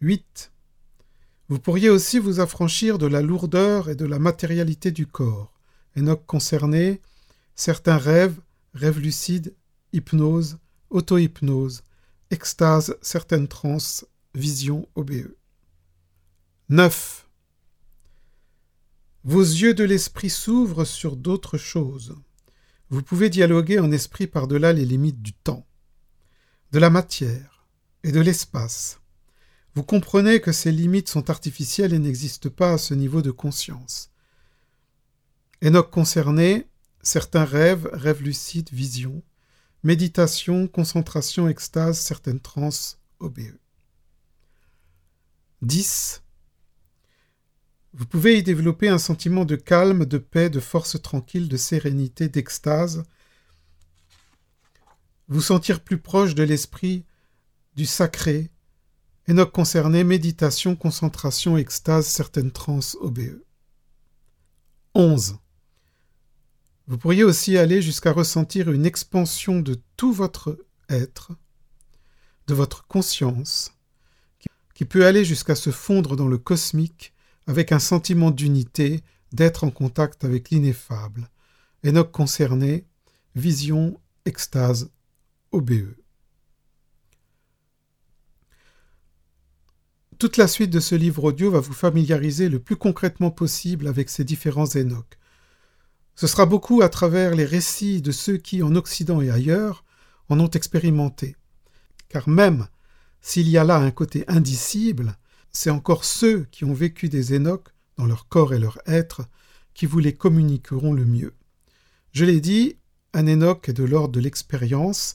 8. 0.00 0.52
Vous 1.48 1.58
pourriez 1.58 1.88
aussi 1.88 2.18
vous 2.18 2.40
affranchir 2.40 2.98
de 2.98 3.06
la 3.06 3.22
lourdeur 3.22 3.88
et 3.88 3.94
de 3.94 4.04
la 4.04 4.18
matérialité 4.18 4.90
du 4.90 5.06
corps. 5.06 5.58
Enoch 5.96 6.24
concerné, 6.26 7.00
certains 7.54 7.96
rêves, 7.96 8.38
rêves 8.74 9.00
lucides, 9.00 9.54
hypnose, 9.92 10.58
auto-hypnose, 10.90 11.82
extase, 12.30 12.96
certaines 13.00 13.48
transes, 13.48 14.06
vision 14.34 14.86
OBE. 14.94 15.34
9. 16.68 17.26
Vos 19.24 19.40
yeux 19.40 19.72
de 19.72 19.84
l'esprit 19.84 20.30
s'ouvrent 20.30 20.84
sur 20.84 21.16
d'autres 21.16 21.56
choses. 21.56 22.14
Vous 22.90 23.02
pouvez 23.02 23.30
dialoguer 23.30 23.78
en 23.78 23.90
esprit 23.90 24.26
par-delà 24.26 24.74
les 24.74 24.84
limites 24.84 25.22
du 25.22 25.32
temps, 25.32 25.66
de 26.72 26.78
la 26.78 26.90
matière 26.90 27.66
et 28.04 28.12
de 28.12 28.20
l'espace. 28.20 28.97
Vous 29.74 29.82
comprenez 29.82 30.40
que 30.40 30.52
ces 30.52 30.72
limites 30.72 31.08
sont 31.08 31.30
artificielles 31.30 31.94
et 31.94 31.98
n'existent 31.98 32.50
pas 32.50 32.72
à 32.72 32.78
ce 32.78 32.94
niveau 32.94 33.22
de 33.22 33.30
conscience. 33.30 34.10
Enoch 35.62 35.90
concerné, 35.90 36.66
certains 37.02 37.44
rêves, 37.44 37.88
rêves 37.92 38.22
lucides, 38.22 38.70
visions, 38.72 39.22
méditation, 39.82 40.66
concentration, 40.68 41.48
extase, 41.48 41.98
certaines 41.98 42.40
transes, 42.40 42.98
OBE. 43.20 43.58
10. 45.62 46.22
Vous 47.94 48.06
pouvez 48.06 48.38
y 48.38 48.42
développer 48.42 48.88
un 48.88 48.98
sentiment 48.98 49.44
de 49.44 49.56
calme, 49.56 50.04
de 50.04 50.18
paix, 50.18 50.50
de 50.50 50.60
force 50.60 51.00
tranquille, 51.02 51.48
de 51.48 51.56
sérénité, 51.56 52.28
d'extase, 52.28 53.04
vous 55.28 55.42
sentir 55.42 55.80
plus 55.80 55.98
proche 55.98 56.34
de 56.34 56.42
l'esprit, 56.42 57.04
du 57.76 57.86
sacré, 57.86 58.50
Enoch 59.28 59.52
concerné, 59.52 60.04
méditation, 60.04 60.74
concentration, 60.74 61.58
extase, 61.58 62.06
certaines 62.06 62.50
transes 62.50 62.96
OBE. 63.02 63.42
11. 64.94 65.36
Vous 66.86 66.96
pourriez 66.96 67.24
aussi 67.24 67.58
aller 67.58 67.82
jusqu'à 67.82 68.12
ressentir 68.12 68.70
une 68.70 68.86
expansion 68.86 69.60
de 69.60 69.78
tout 69.98 70.14
votre 70.14 70.58
être, 70.88 71.32
de 72.46 72.54
votre 72.54 72.86
conscience, 72.86 73.74
qui 74.74 74.86
peut 74.86 75.04
aller 75.04 75.26
jusqu'à 75.26 75.56
se 75.56 75.70
fondre 75.70 76.16
dans 76.16 76.28
le 76.28 76.38
cosmique 76.38 77.12
avec 77.46 77.70
un 77.70 77.80
sentiment 77.80 78.30
d'unité, 78.30 79.02
d'être 79.32 79.64
en 79.64 79.70
contact 79.70 80.24
avec 80.24 80.48
l'ineffable. 80.48 81.28
Enoch 81.84 82.10
concerné, 82.10 82.86
vision, 83.34 84.00
extase, 84.24 84.90
OBE. 85.52 85.94
Toute 90.18 90.36
la 90.36 90.48
suite 90.48 90.70
de 90.70 90.80
ce 90.80 90.96
livre 90.96 91.22
audio 91.22 91.48
va 91.52 91.60
vous 91.60 91.72
familiariser 91.72 92.48
le 92.48 92.58
plus 92.58 92.74
concrètement 92.74 93.30
possible 93.30 93.86
avec 93.86 94.08
ces 94.08 94.24
différents 94.24 94.74
Enoch. 94.74 95.16
Ce 96.16 96.26
sera 96.26 96.44
beaucoup 96.44 96.82
à 96.82 96.88
travers 96.88 97.36
les 97.36 97.44
récits 97.44 98.02
de 98.02 98.10
ceux 98.10 98.36
qui, 98.36 98.64
en 98.64 98.74
Occident 98.74 99.20
et 99.20 99.30
ailleurs, 99.30 99.84
en 100.28 100.40
ont 100.40 100.50
expérimenté. 100.50 101.36
Car 102.08 102.28
même 102.28 102.66
s'il 103.20 103.48
y 103.48 103.58
a 103.58 103.62
là 103.62 103.76
un 103.76 103.92
côté 103.92 104.24
indicible, 104.26 105.16
c'est 105.52 105.70
encore 105.70 106.04
ceux 106.04 106.48
qui 106.50 106.64
ont 106.64 106.74
vécu 106.74 107.08
des 107.08 107.36
Enoch 107.36 107.68
dans 107.96 108.06
leur 108.06 108.26
corps 108.26 108.52
et 108.52 108.58
leur 108.58 108.78
être 108.86 109.20
qui 109.72 109.86
vous 109.86 110.00
les 110.00 110.14
communiqueront 110.14 110.94
le 110.94 111.04
mieux. 111.04 111.34
Je 112.10 112.24
l'ai 112.24 112.40
dit, 112.40 112.76
un 113.14 113.28
Enoch 113.28 113.68
est 113.68 113.72
de 113.72 113.84
l'ordre 113.84 114.14
de 114.14 114.20
l'expérience, 114.20 115.14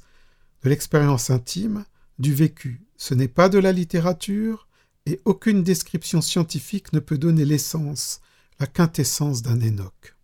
de 0.64 0.70
l'expérience 0.70 1.30
intime, 1.30 1.84
du 2.20 2.34
vécu. 2.34 2.86
Ce 2.96 3.14
n'est 3.14 3.28
pas 3.28 3.50
de 3.50 3.60
la 3.60 3.74
littérature, 3.74 4.70
et 5.06 5.22
aucune 5.26 5.64
description 5.64 6.22
scientifique 6.22 6.94
ne 6.94 7.00
peut 7.00 7.18
donner 7.18 7.46
l'essence, 7.46 8.22
la 8.60 8.68
quintessence 8.68 9.42
d'un 9.42 9.62
Enoch. 9.62 10.16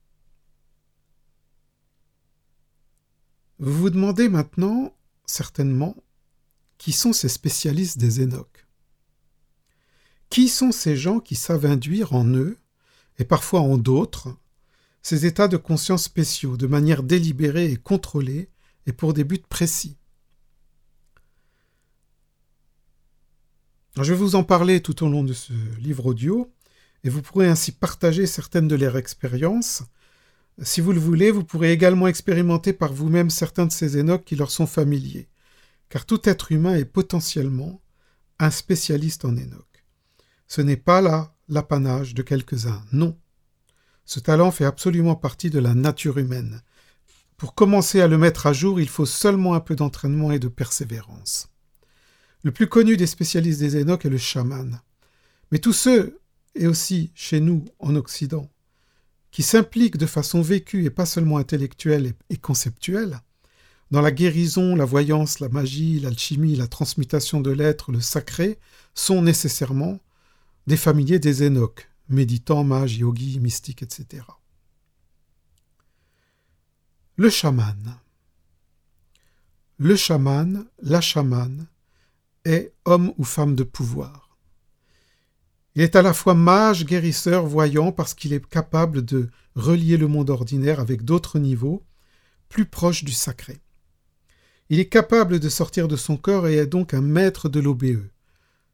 Vous 3.59 3.73
vous 3.73 3.89
demandez 3.89 4.29
maintenant, 4.29 4.95
certainement, 5.25 5.95
qui 6.77 6.93
sont 6.93 7.11
ces 7.11 7.27
spécialistes 7.27 7.97
des 7.97 8.21
Enoch 8.21 8.67
Qui 10.29 10.47
sont 10.47 10.71
ces 10.71 10.95
gens 10.95 11.19
qui 11.19 11.35
savent 11.35 11.65
induire 11.65 12.13
en 12.13 12.25
eux, 12.25 12.57
et 13.17 13.25
parfois 13.25 13.59
en 13.59 13.77
d'autres, 13.77 14.37
ces 15.01 15.25
états 15.25 15.49
de 15.49 15.57
conscience 15.57 16.03
spéciaux 16.03 16.55
de 16.55 16.67
manière 16.67 17.03
délibérée 17.03 17.71
et 17.71 17.77
contrôlée 17.77 18.49
et 18.85 18.93
pour 18.93 19.13
des 19.13 19.25
buts 19.25 19.43
précis? 19.49 19.98
Je 24.01 24.13
vais 24.13 24.19
vous 24.19 24.35
en 24.35 24.43
parler 24.43 24.81
tout 24.81 25.03
au 25.03 25.09
long 25.09 25.23
de 25.23 25.33
ce 25.33 25.51
livre 25.77 26.05
audio, 26.05 26.53
et 27.03 27.09
vous 27.09 27.21
pourrez 27.21 27.47
ainsi 27.47 27.73
partager 27.73 28.25
certaines 28.27 28.67
de 28.67 28.75
leurs 28.75 28.97
expériences. 28.97 29.83
Si 30.62 30.79
vous 30.79 30.93
le 30.93 30.99
voulez, 30.99 31.31
vous 31.31 31.43
pourrez 31.43 31.73
également 31.73 32.07
expérimenter 32.07 32.71
par 32.71 32.93
vous-même 32.93 33.29
certains 33.29 33.65
de 33.65 33.71
ces 33.71 33.97
énoques 33.97 34.23
qui 34.23 34.38
leur 34.38 34.51
sont 34.51 34.67
familiers, 34.67 35.27
car 35.89 36.05
tout 36.05 36.29
être 36.29 36.51
humain 36.53 36.75
est 36.75 36.85
potentiellement 36.85 37.81
un 38.39 38.51
spécialiste 38.51 39.25
en 39.25 39.35
énoque. 39.35 39.85
Ce 40.47 40.62
n'est 40.62 40.77
pas 40.77 41.01
là 41.01 41.35
l'apanage 41.49 42.13
de 42.13 42.21
quelques-uns, 42.21 42.83
non. 42.93 43.17
Ce 44.05 44.21
talent 44.21 44.51
fait 44.51 44.65
absolument 44.65 45.15
partie 45.15 45.49
de 45.49 45.59
la 45.59 45.73
nature 45.73 46.19
humaine. 46.19 46.62
Pour 47.35 47.53
commencer 47.53 47.99
à 47.99 48.07
le 48.07 48.17
mettre 48.17 48.47
à 48.47 48.53
jour, 48.53 48.79
il 48.79 48.89
faut 48.89 49.05
seulement 49.05 49.55
un 49.55 49.59
peu 49.59 49.75
d'entraînement 49.75 50.31
et 50.31 50.39
de 50.39 50.47
persévérance. 50.47 51.48
Le 52.43 52.52
plus 52.52 52.67
connu 52.67 52.95
des 52.95 53.08
spécialistes 53.08 53.60
des 53.60 53.78
énoques 53.78 54.06
est 54.06 54.10
le 54.10 54.17
chaman. 54.17 54.82
Mais 55.52 55.60
tous 55.60 55.73
ceux, 55.73 56.19
et 56.56 56.67
aussi 56.67 57.12
chez 57.13 57.39
nous 57.39 57.65
en 57.80 57.95
Occident, 57.95 58.49
qui 59.32 59.43
s'impliquent 59.43 59.97
de 59.97 60.06
façon 60.06 60.41
vécue 60.41 60.86
et 60.86 60.89
pas 60.89 61.06
seulement 61.06 61.38
intellectuelle 61.38 62.13
et 62.30 62.38
conceptuelle, 62.38 63.21
dans 63.91 64.02
la 64.02 64.12
guérison, 64.12 64.75
la 64.75 64.86
voyance, 64.86 65.39
la 65.39 65.49
magie, 65.49 65.99
l'alchimie, 65.99 66.56
la 66.56 66.67
transmutation 66.67 67.41
de 67.41 67.49
l'être, 67.49 67.91
le 67.91 68.02
sacré, 68.02 68.60
sont 68.93 69.21
nécessairement 69.21 69.99
des 70.67 70.78
familiers 70.78 71.19
des 71.19 71.43
Énoques, 71.43 71.89
méditants, 72.08 72.63
mages, 72.63 72.97
yogis, 72.97 73.39
mystiques, 73.39 73.82
etc. 73.82 74.23
Le 77.15 77.30
chaman. 77.30 77.99
Le 79.78 79.95
chaman, 79.95 80.65
la 80.82 81.02
chamane, 81.02 81.67
homme 82.85 83.13
ou 83.17 83.23
femme 83.23 83.55
de 83.55 83.63
pouvoir. 83.63 84.38
Il 85.75 85.81
est 85.81 85.95
à 85.95 86.01
la 86.01 86.13
fois 86.13 86.33
mage, 86.33 86.85
guérisseur, 86.85 87.45
voyant, 87.45 87.91
parce 87.91 88.13
qu'il 88.13 88.33
est 88.33 88.45
capable 88.47 89.05
de 89.05 89.29
relier 89.55 89.97
le 89.97 90.07
monde 90.07 90.29
ordinaire 90.29 90.79
avec 90.79 91.03
d'autres 91.03 91.39
niveaux, 91.39 91.83
plus 92.49 92.65
proches 92.65 93.03
du 93.03 93.12
sacré. 93.12 93.59
Il 94.69 94.79
est 94.79 94.89
capable 94.89 95.39
de 95.39 95.49
sortir 95.49 95.88
de 95.88 95.95
son 95.95 96.17
corps 96.17 96.47
et 96.47 96.55
est 96.55 96.67
donc 96.67 96.93
un 96.93 97.01
maître 97.01 97.49
de 97.49 97.59
l'OBE, 97.59 98.07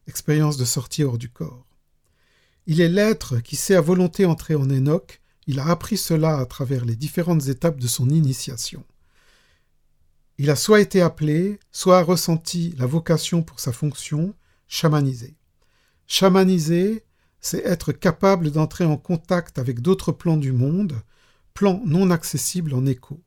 expérience 0.08 0.56
de 0.56 0.64
sortie 0.64 1.04
hors 1.04 1.18
du 1.18 1.28
corps. 1.28 1.66
Il 2.66 2.80
est 2.80 2.88
l'être 2.88 3.38
qui 3.38 3.56
sait 3.56 3.76
à 3.76 3.80
volonté 3.80 4.24
entrer 4.26 4.54
en 4.54 4.68
Enoch, 4.68 5.20
il 5.46 5.60
a 5.60 5.66
appris 5.66 5.96
cela 5.96 6.38
à 6.38 6.46
travers 6.46 6.84
les 6.84 6.96
différentes 6.96 7.46
étapes 7.46 7.78
de 7.78 7.86
son 7.86 8.10
initiation. 8.10 8.84
Il 10.38 10.50
a 10.50 10.56
soit 10.56 10.80
été 10.80 11.00
appelé, 11.00 11.58
soit 11.72 12.02
ressenti 12.02 12.74
la 12.78 12.86
vocation 12.86 13.42
pour 13.42 13.58
sa 13.58 13.72
fonction, 13.72 14.34
chamanisé. 14.68 15.34
Chamaniser, 16.06 17.04
c'est 17.40 17.64
être 17.64 17.92
capable 17.92 18.50
d'entrer 18.50 18.84
en 18.84 18.96
contact 18.96 19.58
avec 19.58 19.80
d'autres 19.80 20.12
plans 20.12 20.36
du 20.36 20.52
monde, 20.52 21.00
plans 21.54 21.80
non 21.86 22.10
accessibles 22.10 22.74
en 22.74 22.84
écho. 22.84 23.22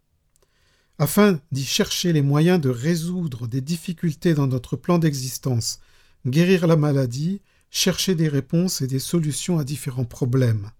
Afin 1.00 1.40
d'y 1.52 1.66
chercher 1.66 2.14
les 2.14 2.22
moyens 2.22 2.60
de 2.60 2.70
résoudre 2.70 3.48
des 3.48 3.62
difficultés 3.62 4.34
dans 4.34 4.48
notre 4.48 4.76
plan 4.76 5.00
d'existence, 5.00 5.80
guérir 6.28 6.68
la 6.68 6.76
maladie, 6.76 7.42
chercher 7.72 8.16
des 8.16 8.28
réponses 8.28 8.82
et 8.82 8.88
des 8.88 9.00
solutions 9.00 9.58
à 9.58 9.64
différents 9.64 10.06
problèmes. 10.06 10.72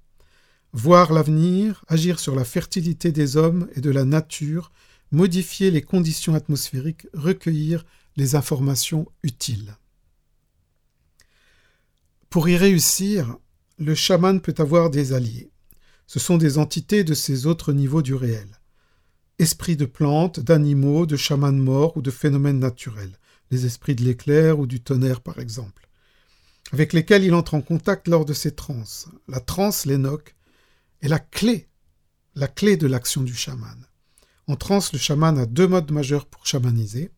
Voir 0.74 1.14
l'avenir, 1.14 1.84
agir 1.88 2.20
sur 2.20 2.36
la 2.36 2.44
fertilité 2.44 3.12
des 3.12 3.38
hommes 3.38 3.68
et 3.76 3.82
de 3.82 3.90
la 3.90 4.06
nature 4.06 4.72
modifier 5.12 5.72
les 5.72 5.82
conditions 5.82 6.36
atmosphériques, 6.36 7.08
recueillir 7.14 7.86
les 8.16 8.36
informations 8.36 9.08
utiles. 9.24 9.76
Pour 12.30 12.48
y 12.48 12.58
réussir, 12.58 13.38
le 13.80 13.96
chaman 13.96 14.40
peut 14.40 14.56
avoir 14.60 14.90
des 14.90 15.14
alliés. 15.14 15.50
Ce 16.06 16.20
sont 16.20 16.38
des 16.38 16.58
entités 16.58 17.04
de 17.04 17.14
ces 17.14 17.48
autres 17.48 17.74
niveaux 17.74 18.02
du 18.02 18.14
réel. 18.14 18.60
Esprits 19.40 19.78
de 19.78 19.86
plantes, 19.86 20.40
d'animaux, 20.40 21.06
de 21.06 21.16
chamans 21.16 21.52
morts 21.54 21.98
ou 21.98 22.02
de 22.02 22.12
phénomènes 22.12 22.60
naturels, 22.60 23.18
les 23.52 23.66
esprits 23.66 23.96
de 23.96 24.04
l'éclair 24.04 24.60
ou 24.60 24.68
du 24.68 24.82
tonnerre 24.82 25.22
par 25.22 25.40
exemple, 25.40 25.88
avec 26.72 26.94
lesquels 26.94 27.24
il 27.24 27.34
entre 27.34 27.56
en 27.56 27.62
contact 27.62 28.08
lors 28.08 28.26
de 28.26 28.34
ses 28.34 28.54
transes. 28.54 29.08
La 29.28 29.40
transe, 29.40 29.86
l'énoque, 29.86 30.36
est 31.02 31.08
la 31.08 31.20
clé, 31.20 31.70
la 32.36 32.48
clé 32.48 32.76
de 32.76 32.88
l'action 32.88 33.22
du 33.24 33.34
chaman. 33.34 33.89
En 34.50 34.56
transe, 34.56 34.94
le 34.94 34.98
chaman 34.98 35.38
a 35.38 35.46
deux 35.46 35.68
modes 35.68 35.92
majeurs 35.92 36.26
pour 36.26 36.48
chamaniser. 36.48 37.12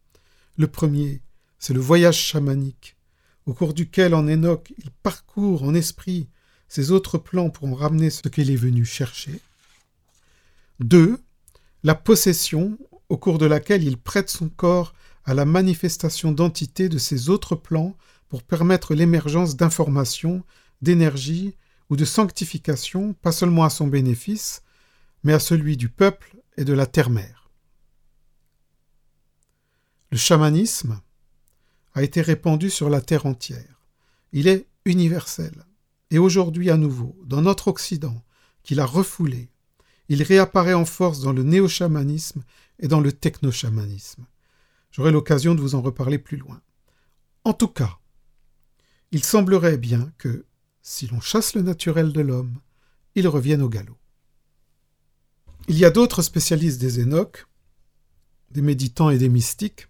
Le 0.58 0.67
premier, 0.67 1.22
c'est 1.60 1.74
le 1.74 1.80
voyage 1.80 2.17
chamanique, 2.17 2.98
au 3.46 3.54
cours 3.54 3.74
duquel, 3.74 4.13
en 4.13 4.28
Enoch, 4.28 4.74
il 4.78 4.91
parcourt 4.91 5.63
en 5.63 5.74
esprit 5.74 6.28
ses 6.67 6.91
autres 6.91 7.17
plans 7.17 7.50
pour 7.50 7.70
en 7.70 7.74
ramener 7.74 8.10
ce 8.10 8.28
qu'il 8.28 8.52
est 8.52 8.58
venu 8.58 8.84
chercher. 8.84 9.39
Deux, 10.82 11.22
la 11.84 11.96
possession, 11.96 12.78
au 13.08 13.15
cours 13.15 13.38
de 13.38 13.46
laquelle 13.46 13.86
il 13.86 13.96
prête 13.96 14.30
son 14.30 14.50
corps 14.50 14.94
à 15.24 15.34
la 15.34 15.46
manifestation 15.46 16.34
d'entités 16.34 16.89
de 16.89 16.98
ses 16.98 17.30
autres 17.30 17.56
plans 17.56 17.96
pour 18.28 18.44
permettre 18.44 18.94
l'émergence 18.94 19.56
d'informations, 19.56 20.44
d'énergie 20.82 21.56
ou 21.89 21.96
de 21.96 22.04
sanctification, 22.04 23.13
pas 23.13 23.32
seulement 23.32 23.63
à 23.63 23.70
son 23.70 23.88
bénéfice, 23.88 24.63
mais 25.24 25.32
à 25.32 25.39
celui 25.39 25.78
du 25.78 25.88
peuple 25.88 26.41
et 26.58 26.66
de 26.66 26.74
la 26.74 26.86
terre-mère. 26.86 27.50
Le 30.12 30.18
chamanisme 30.18 31.02
a 31.94 32.04
été 32.04 32.22
répandu 32.22 32.70
sur 32.70 32.90
la 32.90 33.02
terre 33.02 33.26
entière. 33.26 33.88
Il 34.34 34.48
est 34.48 34.68
universel. 34.86 35.66
Et 36.10 36.18
aujourd'hui 36.18 36.70
à 36.70 36.78
nouveau, 36.78 37.18
dans 37.26 37.42
notre 37.42 37.70
Occident, 37.70 38.22
qu'il 38.64 38.80
a 38.80 38.86
refoulé, 38.86 39.50
il 40.10 40.24
réapparaît 40.24 40.74
en 40.74 40.84
force 40.84 41.22
dans 41.22 41.32
le 41.32 41.44
néo-chamanisme 41.44 42.44
et 42.80 42.90
dans 42.90 43.00
le 43.00 43.14
techno-chamanisme. 43.14 44.26
J'aurai 44.92 45.12
l'occasion 45.12 45.56
de 45.56 45.62
vous 45.62 45.76
en 45.76 45.82
reparler 45.82 46.18
plus 46.18 46.36
loin. 46.36 46.62
En 47.46 47.54
tout 47.54 47.70
cas, 47.70 47.98
il 49.12 49.24
semblerait 49.24 49.78
bien 49.78 50.12
que, 50.18 50.46
si 50.82 51.08
l'on 51.08 51.22
chasse 51.22 51.56
le 51.56 51.62
naturel 51.62 52.12
de 52.12 52.22
l'homme, 52.22 52.60
il 53.16 53.28
revienne 53.28 53.62
au 53.62 53.70
galop. 53.70 54.01
Il 55.67 55.78
y 55.78 55.86
a 55.86 55.91
d'autres 55.91 56.21
spécialistes 56.21 56.82
des 56.82 57.00
Énoques, 57.00 57.45
des 58.50 58.62
méditants 58.62 59.10
et 59.10 59.17
des 59.17 59.30
mystiques, 59.30 59.88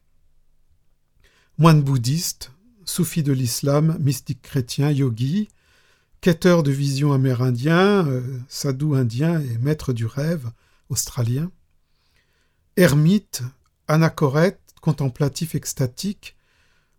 moines 1.57 1.81
bouddhistes, 1.81 2.51
soufis 2.85 3.23
de 3.23 3.31
l'islam, 3.31 3.97
mystiques 3.99 4.41
chrétiens, 4.41 4.91
yogis, 4.91 5.47
quêteurs 6.19 6.63
de 6.63 6.71
visions 6.71 7.13
amérindiens, 7.13 8.05
euh, 8.07 8.39
sadhus 8.49 8.95
indiens 8.95 9.39
et 9.39 9.57
maîtres 9.59 9.93
du 9.93 10.05
rêve 10.05 10.51
australiens, 10.89 11.51
ermites, 12.75 13.41
anachorètes, 13.87 14.59
contemplatifs 14.81 15.55
extatiques, 15.55 16.35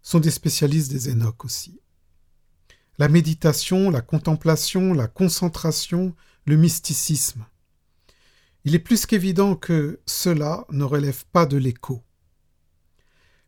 sont 0.03 0.19
des 0.19 0.31
spécialistes 0.31 0.91
des 0.91 1.11
Énoques 1.11 1.45
aussi. 1.45 1.79
La 2.99 3.09
méditation, 3.09 3.91
la 3.91 4.01
contemplation, 4.01 4.95
la 4.95 5.09
concentration, 5.09 6.15
le 6.47 6.57
mysticisme 6.57 7.45
il 8.65 8.75
est 8.75 8.81
plus 8.81 9.07
qu'évident 9.07 9.57
que 9.57 10.01
cela 10.07 10.67
ne 10.71 10.85
relève 10.85 11.25
pas 11.33 11.47
de 11.47 11.57
l'écho. 11.57 12.03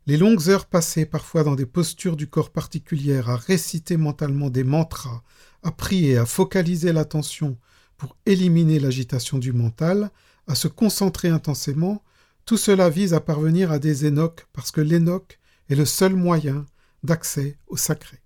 Les 0.06 0.16
longues 0.16 0.48
heures 0.50 0.66
passées 0.66 1.06
parfois 1.06 1.44
dans 1.44 1.54
des 1.54 1.66
postures 1.66 2.16
du 2.16 2.28
corps 2.28 2.50
particulières 2.50 3.30
à 3.30 3.36
réciter 3.36 3.96
mentalement 3.96 4.50
des 4.50 4.64
mantras, 4.64 5.22
à 5.62 5.70
prier, 5.70 6.18
à 6.18 6.26
focaliser 6.26 6.92
l'attention 6.92 7.58
pour 7.96 8.16
éliminer 8.26 8.78
l'agitation 8.80 9.38
du 9.38 9.52
mental, 9.52 10.10
à 10.46 10.54
se 10.54 10.68
concentrer 10.68 11.28
intensément, 11.28 12.02
tout 12.44 12.58
cela 12.58 12.90
vise 12.90 13.14
à 13.14 13.20
parvenir 13.20 13.72
à 13.72 13.78
des 13.78 14.04
énoques 14.04 14.46
parce 14.52 14.70
que 14.70 14.82
l'énoque 14.82 15.38
est 15.70 15.74
le 15.74 15.86
seul 15.86 16.14
moyen 16.14 16.66
d'accès 17.02 17.56
au 17.66 17.78
sacré. 17.78 18.23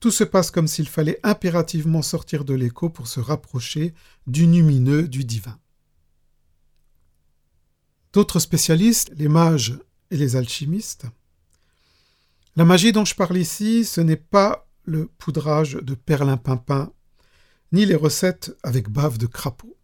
Tout 0.00 0.10
se 0.10 0.24
passe 0.24 0.50
comme 0.50 0.68
s'il 0.68 0.88
fallait 0.88 1.18
impérativement 1.22 2.02
sortir 2.02 2.44
de 2.44 2.54
l'écho 2.54 2.88
pour 2.88 3.08
se 3.08 3.20
rapprocher 3.20 3.94
du 4.26 4.46
lumineux, 4.46 5.08
du 5.08 5.24
divin. 5.24 5.58
D'autres 8.12 8.38
spécialistes, 8.38 9.10
les 9.16 9.28
mages 9.28 9.78
et 10.10 10.16
les 10.16 10.36
alchimistes, 10.36 11.06
la 12.58 12.64
magie 12.64 12.90
dont 12.90 13.04
je 13.04 13.14
parle 13.14 13.36
ici, 13.36 13.84
ce 13.84 14.00
n'est 14.00 14.16
pas 14.16 14.68
le 14.82 15.06
poudrage 15.18 15.74
de 15.74 15.94
perlimpinpin, 15.94 16.92
ni 17.70 17.86
les 17.86 17.94
recettes 17.94 18.56
avec 18.64 18.88
bave 18.88 19.16
de 19.16 19.26
crapaud. 19.26 19.76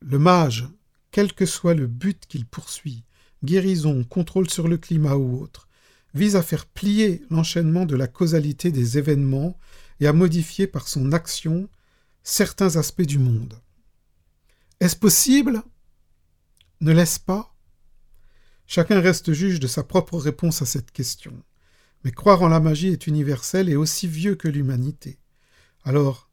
Le 0.00 0.18
mage, 0.18 0.66
quel 1.10 1.34
que 1.34 1.44
soit 1.44 1.74
le 1.74 1.86
but 1.86 2.24
qu'il 2.26 2.46
poursuit, 2.46 3.04
guérison, 3.44 4.04
contrôle 4.04 4.48
sur 4.48 4.68
le 4.68 4.78
climat 4.78 5.16
ou 5.16 5.42
autre, 5.42 5.68
vise 6.14 6.36
à 6.36 6.42
faire 6.42 6.66
plier 6.66 7.22
l'enchaînement 7.30 7.86
de 7.86 7.96
la 7.96 8.06
causalité 8.06 8.70
des 8.70 8.98
événements 8.98 9.58
et 10.00 10.06
à 10.06 10.12
modifier 10.12 10.66
par 10.66 10.88
son 10.88 11.12
action 11.12 11.68
certains 12.22 12.76
aspects 12.76 13.02
du 13.02 13.18
monde. 13.18 13.60
Est-ce 14.80 14.96
possible? 14.96 15.62
Ne 16.80 16.92
laisse 16.92 17.18
pas 17.18 17.54
Chacun 18.66 19.00
reste 19.00 19.32
juge 19.32 19.60
de 19.60 19.66
sa 19.66 19.82
propre 19.82 20.18
réponse 20.18 20.62
à 20.62 20.66
cette 20.66 20.92
question. 20.92 21.42
Mais 22.04 22.10
croire 22.10 22.42
en 22.42 22.48
la 22.48 22.58
magie 22.58 22.88
est 22.88 23.06
universel 23.06 23.68
et 23.68 23.76
aussi 23.76 24.08
vieux 24.08 24.34
que 24.34 24.48
l'humanité. 24.48 25.18
Alors, 25.84 26.30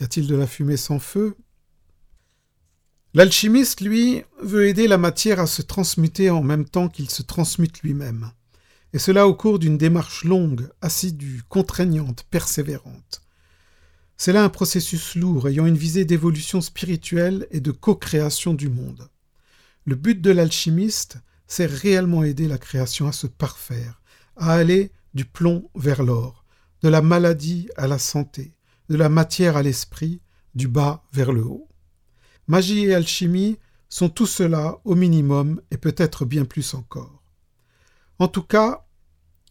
y 0.00 0.04
a-t-il 0.04 0.26
de 0.26 0.36
la 0.36 0.46
fumée 0.46 0.76
sans 0.76 0.98
feu? 0.98 1.36
L'alchimiste, 3.14 3.80
lui, 3.80 4.22
veut 4.42 4.66
aider 4.66 4.86
la 4.86 4.98
matière 4.98 5.40
à 5.40 5.46
se 5.46 5.62
transmuter 5.62 6.30
en 6.30 6.42
même 6.42 6.68
temps 6.68 6.88
qu'il 6.88 7.10
se 7.10 7.22
transmute 7.22 7.82
lui-même. 7.82 8.30
Et 8.92 8.98
cela 8.98 9.26
au 9.26 9.34
cours 9.34 9.58
d'une 9.58 9.78
démarche 9.78 10.24
longue, 10.24 10.68
assidue, 10.80 11.42
contraignante, 11.48 12.24
persévérante. 12.30 13.22
C'est 14.16 14.32
là 14.32 14.42
un 14.42 14.48
processus 14.48 15.14
lourd 15.14 15.48
ayant 15.48 15.66
une 15.66 15.76
visée 15.76 16.04
d'évolution 16.04 16.60
spirituelle 16.60 17.46
et 17.50 17.60
de 17.60 17.70
co-création 17.70 18.54
du 18.54 18.68
monde. 18.68 19.08
Le 19.84 19.94
but 19.94 20.20
de 20.20 20.30
l'alchimiste, 20.30 21.18
c'est 21.46 21.66
réellement 21.66 22.24
aider 22.24 22.48
la 22.48 22.58
création 22.58 23.06
à 23.06 23.12
se 23.12 23.26
parfaire, 23.26 24.00
à 24.36 24.54
aller 24.54 24.90
du 25.14 25.24
plomb 25.24 25.70
vers 25.74 26.02
l'or, 26.02 26.44
de 26.82 26.88
la 26.88 27.00
maladie 27.00 27.68
à 27.76 27.86
la 27.86 27.98
santé, 27.98 28.54
de 28.88 28.96
la 28.96 29.08
matière 29.08 29.56
à 29.56 29.62
l'esprit, 29.62 30.20
du 30.54 30.68
bas 30.68 31.04
vers 31.12 31.32
le 31.32 31.44
haut. 31.44 31.68
Magie 32.48 32.86
et 32.86 32.94
alchimie 32.94 33.58
sont 33.88 34.08
tout 34.08 34.26
cela 34.26 34.78
au 34.84 34.94
minimum 34.94 35.60
et 35.70 35.76
peut-être 35.76 36.24
bien 36.24 36.44
plus 36.44 36.74
encore. 36.74 37.17
En 38.18 38.28
tout 38.28 38.42
cas, 38.42 38.84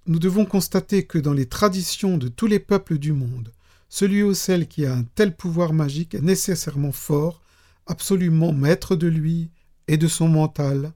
nous 0.06 0.20
devons 0.20 0.46
constater 0.46 1.06
que 1.06 1.18
dans 1.18 1.34
les 1.34 1.48
traditions 1.48 2.18
de 2.18 2.28
tous 2.28 2.48
les 2.48 2.60
peuples 2.60 2.98
du 2.98 3.14
monde, 3.14 3.54
celui 3.90 4.24
ou 4.24 4.34
celle 4.34 4.68
qui 4.68 4.86
a 4.86 4.94
un 4.94 5.04
tel 5.04 5.36
pouvoir 5.36 5.74
magique 5.74 6.16
est 6.16 6.22
nécessairement 6.22 6.92
fort, 6.92 7.42
absolument 7.86 8.52
maître 8.52 8.96
de 8.96 9.08
lui 9.08 9.50
et 9.88 9.98
de 9.98 10.08
son 10.08 10.28
mental, 10.28 10.94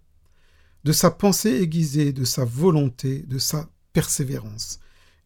de 0.84 0.92
sa 0.92 1.12
pensée 1.12 1.62
aiguisée, 1.62 2.12
de 2.12 2.26
sa 2.26 2.44
volonté, 2.44 3.20
de 3.24 3.38
sa 3.38 3.70
persévérance. 3.94 4.80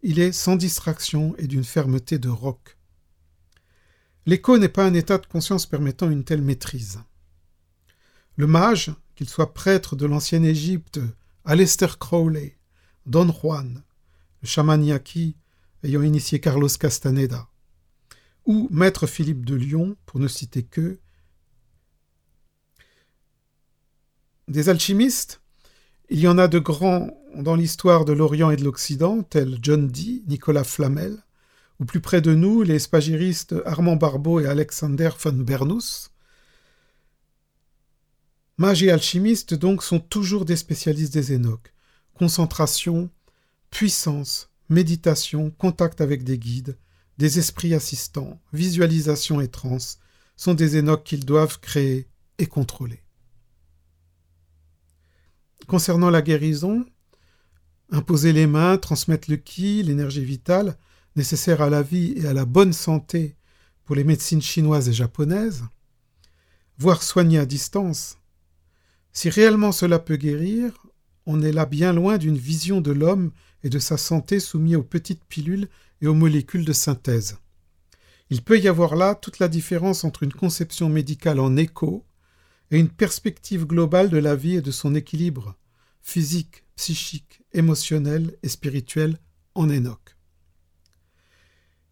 Il 0.04 0.20
est 0.20 0.32
sans 0.32 0.56
distraction 0.56 1.36
et 1.38 1.48
d'une 1.48 1.64
fermeté 1.64 2.20
de 2.20 2.30
roc. 2.30 2.78
L'écho 4.28 4.58
n'est 4.58 4.70
pas 4.70 4.86
un 4.86 4.94
état 4.94 5.18
de 5.18 5.26
conscience 5.26 5.66
permettant 5.66 6.10
une 6.10 6.24
telle 6.24 6.42
maîtrise. 6.42 7.00
Le 8.36 8.48
mage, 8.48 8.94
qu'il 9.16 9.30
soit 9.30 9.54
prêtre 9.54 9.96
de 9.96 10.06
l'ancienne 10.06 10.46
Égypte, 10.46 11.00
Aleister 11.48 12.00
Crowley, 12.00 12.58
Don 13.06 13.32
Juan, 13.32 13.84
le 14.42 14.48
chaman 14.48 14.84
Yaki 14.84 15.38
ayant 15.84 16.02
initié 16.02 16.40
Carlos 16.40 16.68
Castaneda, 16.80 17.48
ou 18.46 18.68
maître 18.72 19.06
Philippe 19.06 19.46
de 19.46 19.54
Lyon, 19.54 19.96
pour 20.08 20.20
ne 20.20 20.28
citer 20.28 20.64
que, 20.64 21.00
des 24.48 24.70
alchimistes, 24.70 25.42
il 26.10 26.20
y 26.20 26.28
en 26.28 26.40
a 26.40 26.48
de 26.48 26.58
grands 26.58 27.12
dans 27.36 27.56
l'histoire 27.56 28.06
de 28.06 28.14
l'Orient 28.14 28.50
et 28.50 28.56
de 28.56 28.64
l'Occident, 28.64 29.22
tels 29.22 29.60
John 29.62 29.88
Dee, 29.88 30.24
Nicolas 30.28 30.64
Flamel, 30.64 31.24
ou 31.80 31.86
plus 31.86 32.02
près 32.02 32.22
de 32.22 32.34
nous, 32.34 32.64
les 32.64 32.80
spagyristes 32.80 33.54
Armand 33.66 33.98
Barbeau 33.98 34.40
et 34.40 34.48
Alexander 34.48 35.12
von 35.20 35.34
Bernus. 35.34 36.10
Mages 38.58 38.84
et 38.84 38.92
alchimistes, 38.92 39.54
donc, 39.54 39.84
sont 39.84 40.00
toujours 40.00 40.46
des 40.46 40.56
spécialistes 40.56 41.14
des 41.14 41.34
énoques. 41.34 41.74
Concentration, 42.14 43.10
puissance, 43.70 44.50
méditation, 44.70 45.52
contact 45.52 46.00
avec 46.00 46.24
des 46.24 46.38
guides, 46.38 46.78
des 47.18 47.40
esprits 47.40 47.74
assistants, 47.74 48.42
visualisation 48.54 49.42
et 49.42 49.50
trance 49.50 50.00
sont 50.38 50.54
des 50.54 50.78
énoques 50.78 51.04
qu'ils 51.04 51.26
doivent 51.26 51.60
créer 51.60 52.08
et 52.38 52.46
contrôler. 52.46 53.04
Concernant 55.68 56.10
la 56.10 56.22
guérison, 56.22 56.86
imposer 57.90 58.34
les 58.34 58.48
mains, 58.48 58.78
transmettre 58.78 59.30
le 59.30 59.38
ki, 59.38 59.84
l'énergie 59.84 60.24
vitale, 60.24 60.78
nécessaire 61.16 61.62
à 61.62 61.70
la 61.70 61.82
vie 61.82 62.14
et 62.18 62.28
à 62.28 62.34
la 62.34 62.46
bonne 62.46 62.74
santé 62.74 63.36
pour 63.86 63.96
les 63.96 64.04
médecines 64.04 64.42
chinoises 64.42 64.90
et 64.90 64.94
japonaises, 64.94 65.64
voire 66.78 67.04
soigner 67.04 67.40
à 67.40 67.46
distance, 67.46 68.18
si 69.16 69.30
réellement 69.30 69.72
cela 69.72 69.98
peut 69.98 70.18
guérir, 70.18 70.86
on 71.26 71.42
est 71.42 71.54
là 71.54 71.66
bien 71.66 71.94
loin 71.94 72.18
d'une 72.18 72.38
vision 72.38 72.82
de 72.82 72.92
l'homme 72.92 73.32
et 73.64 73.70
de 73.70 73.80
sa 73.80 73.96
santé 73.98 74.42
soumis 74.42 74.76
aux 74.76 74.84
petites 74.84 75.24
pilules 75.24 75.70
et 76.02 76.08
aux 76.08 76.14
molécules 76.14 76.66
de 76.66 76.74
synthèse. 76.74 77.38
Il 78.30 78.44
peut 78.44 78.60
y 78.60 78.68
avoir 78.68 78.98
là 78.98 79.16
toute 79.16 79.40
la 79.40 79.48
différence 79.48 80.04
entre 80.04 80.24
une 80.24 80.34
conception 80.34 80.90
médicale 80.90 81.40
en 81.40 81.56
écho 81.56 82.06
et 82.72 82.78
une 82.78 82.90
perspective 82.90 83.66
globale 83.66 84.10
de 84.10 84.18
la 84.18 84.36
vie 84.36 84.56
et 84.56 84.62
de 84.62 84.72
son 84.72 84.94
équilibre 84.94 85.56
physique, 86.02 86.66
psychique, 86.76 87.42
émotionnel 87.54 88.36
et 88.44 88.50
spirituel 88.50 89.18
en 89.56 89.70
Enoch. 89.70 90.18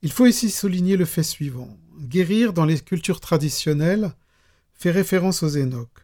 Il 0.01 0.11
faut 0.11 0.25
ici 0.25 0.51
souligner 0.51 0.97
le 0.97 1.05
fait 1.05 1.23
suivant. 1.23 1.77
Guérir 1.99 2.51
dans 2.51 2.65
les 2.65 2.79
cultures 2.79 3.21
traditionnelles 3.21 4.13
fait 4.73 4.91
référence 4.91 5.41
aux 5.41 5.57
Enoch. 5.57 6.02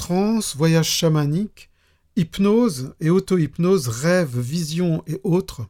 Trans, 0.00 0.40
voyage 0.56 0.88
chamanique, 0.88 1.68
hypnose 2.16 2.94
et 3.00 3.10
auto-hypnose, 3.10 3.88
rêve, 3.88 4.40
vision 4.40 5.02
et 5.06 5.20
autres 5.24 5.68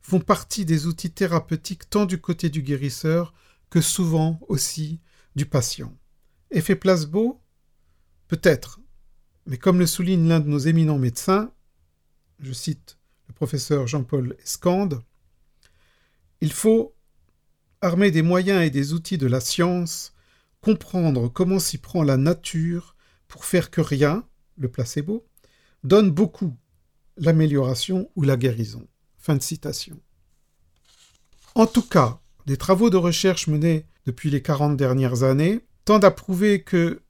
font 0.00 0.18
partie 0.18 0.64
des 0.64 0.86
outils 0.86 1.10
thérapeutiques 1.10 1.90
tant 1.90 2.06
du 2.06 2.18
côté 2.18 2.48
du 2.48 2.62
guérisseur 2.62 3.34
que 3.68 3.82
souvent 3.82 4.40
aussi 4.48 4.98
du 5.36 5.44
patient. 5.44 5.94
Effet 6.50 6.74
placebo 6.74 7.38
Peut-être, 8.28 8.80
mais 9.44 9.58
comme 9.58 9.78
le 9.78 9.86
souligne 9.86 10.26
l'un 10.26 10.40
de 10.40 10.48
nos 10.48 10.60
éminents 10.60 10.98
médecins, 10.98 11.52
je 12.38 12.54
cite 12.54 12.96
le 13.28 13.34
professeur 13.34 13.86
Jean-Paul 13.86 14.38
Escande, 14.42 15.02
il 16.40 16.50
faut, 16.50 16.94
armer 17.82 18.10
des 18.10 18.22
moyens 18.22 18.62
et 18.62 18.70
des 18.70 18.94
outils 18.94 19.18
de 19.18 19.26
la 19.26 19.40
science, 19.40 20.14
comprendre 20.62 21.28
comment 21.28 21.58
s'y 21.58 21.76
prend 21.76 22.02
la 22.02 22.16
nature 22.16 22.96
pour 23.30 23.44
faire 23.44 23.70
que 23.70 23.80
rien, 23.80 24.26
le 24.58 24.68
placebo, 24.68 25.24
donne 25.84 26.10
beaucoup, 26.10 26.54
l'amélioration 27.16 28.10
ou 28.16 28.22
la 28.22 28.36
guérison. 28.36 28.86
Fin 29.18 29.36
de 29.36 29.42
citation. 29.42 29.98
En 31.54 31.66
tout 31.66 31.86
cas, 31.86 32.20
les 32.46 32.56
travaux 32.56 32.90
de 32.90 32.96
recherche 32.96 33.46
menés 33.46 33.86
depuis 34.04 34.30
les 34.30 34.42
40 34.42 34.76
dernières 34.76 35.22
années 35.22 35.60
tendent 35.84 36.04
à 36.04 36.10
prouver 36.10 36.62
que 36.62 37.02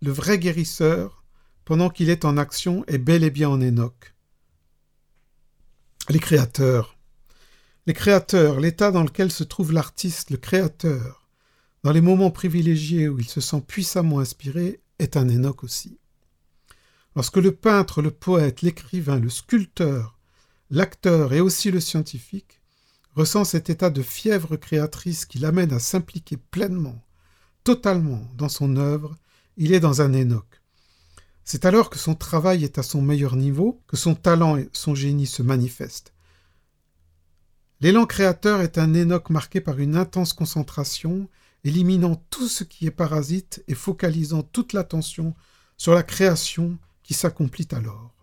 le 0.00 0.10
vrai 0.10 0.38
guérisseur, 0.38 1.24
pendant 1.66 1.90
qu'il 1.90 2.08
est 2.08 2.24
en 2.24 2.38
action, 2.38 2.82
est 2.86 2.98
bel 2.98 3.22
et 3.22 3.30
bien 3.30 3.50
en 3.50 3.60
Enoch. 3.60 4.14
Les 6.08 6.20
créateurs. 6.20 6.96
Les 7.86 7.94
créateurs, 7.94 8.60
l'état 8.60 8.90
dans 8.90 9.02
lequel 9.02 9.30
se 9.30 9.44
trouve 9.44 9.72
l'artiste, 9.72 10.30
le 10.30 10.38
créateur, 10.38 11.28
dans 11.82 11.92
les 11.92 12.00
moments 12.00 12.30
privilégiés 12.30 13.08
où 13.08 13.18
il 13.18 13.28
se 13.28 13.40
sent 13.40 13.62
puissamment 13.66 14.20
inspiré, 14.20 14.80
est 14.98 15.16
un 15.16 15.28
Enoch 15.28 15.64
aussi. 15.64 15.98
Lorsque 17.14 17.36
le 17.36 17.52
peintre, 17.52 18.02
le 18.02 18.10
poète, 18.10 18.62
l'écrivain, 18.62 19.18
le 19.18 19.30
sculpteur, 19.30 20.18
l'acteur 20.70 21.32
et 21.32 21.40
aussi 21.40 21.70
le 21.70 21.80
scientifique 21.80 22.60
ressent 23.14 23.44
cet 23.44 23.70
état 23.70 23.88
de 23.88 24.02
fièvre 24.02 24.56
créatrice 24.56 25.24
qui 25.24 25.38
l'amène 25.38 25.72
à 25.72 25.78
s'impliquer 25.78 26.36
pleinement, 26.36 27.02
totalement 27.64 28.30
dans 28.36 28.50
son 28.50 28.76
œuvre 28.76 29.16
il 29.56 29.72
est 29.72 29.80
dans 29.80 30.02
un 30.02 30.12
Enoch. 30.12 30.60
C'est 31.44 31.64
alors 31.64 31.90
que 31.90 31.98
son 31.98 32.14
travail 32.14 32.64
est 32.64 32.76
à 32.76 32.82
son 32.82 33.00
meilleur 33.00 33.36
niveau, 33.36 33.80
que 33.86 33.96
son 33.96 34.14
talent 34.14 34.56
et 34.56 34.68
son 34.72 34.94
génie 34.94 35.26
se 35.26 35.42
manifestent. 35.42 36.12
L'élan 37.80 38.04
créateur 38.04 38.60
est 38.60 38.78
un 38.78 38.94
Enoch 38.94 39.30
marqué 39.30 39.60
par 39.60 39.78
une 39.78 39.96
intense 39.96 40.32
concentration, 40.32 41.28
éliminant 41.66 42.14
tout 42.30 42.48
ce 42.48 42.64
qui 42.64 42.86
est 42.86 42.92
parasite 42.92 43.64
et 43.66 43.74
focalisant 43.74 44.42
toute 44.42 44.72
l'attention 44.72 45.34
sur 45.76 45.94
la 45.94 46.02
création 46.02 46.78
qui 47.02 47.14
s'accomplit 47.14 47.68
alors. 47.72 48.14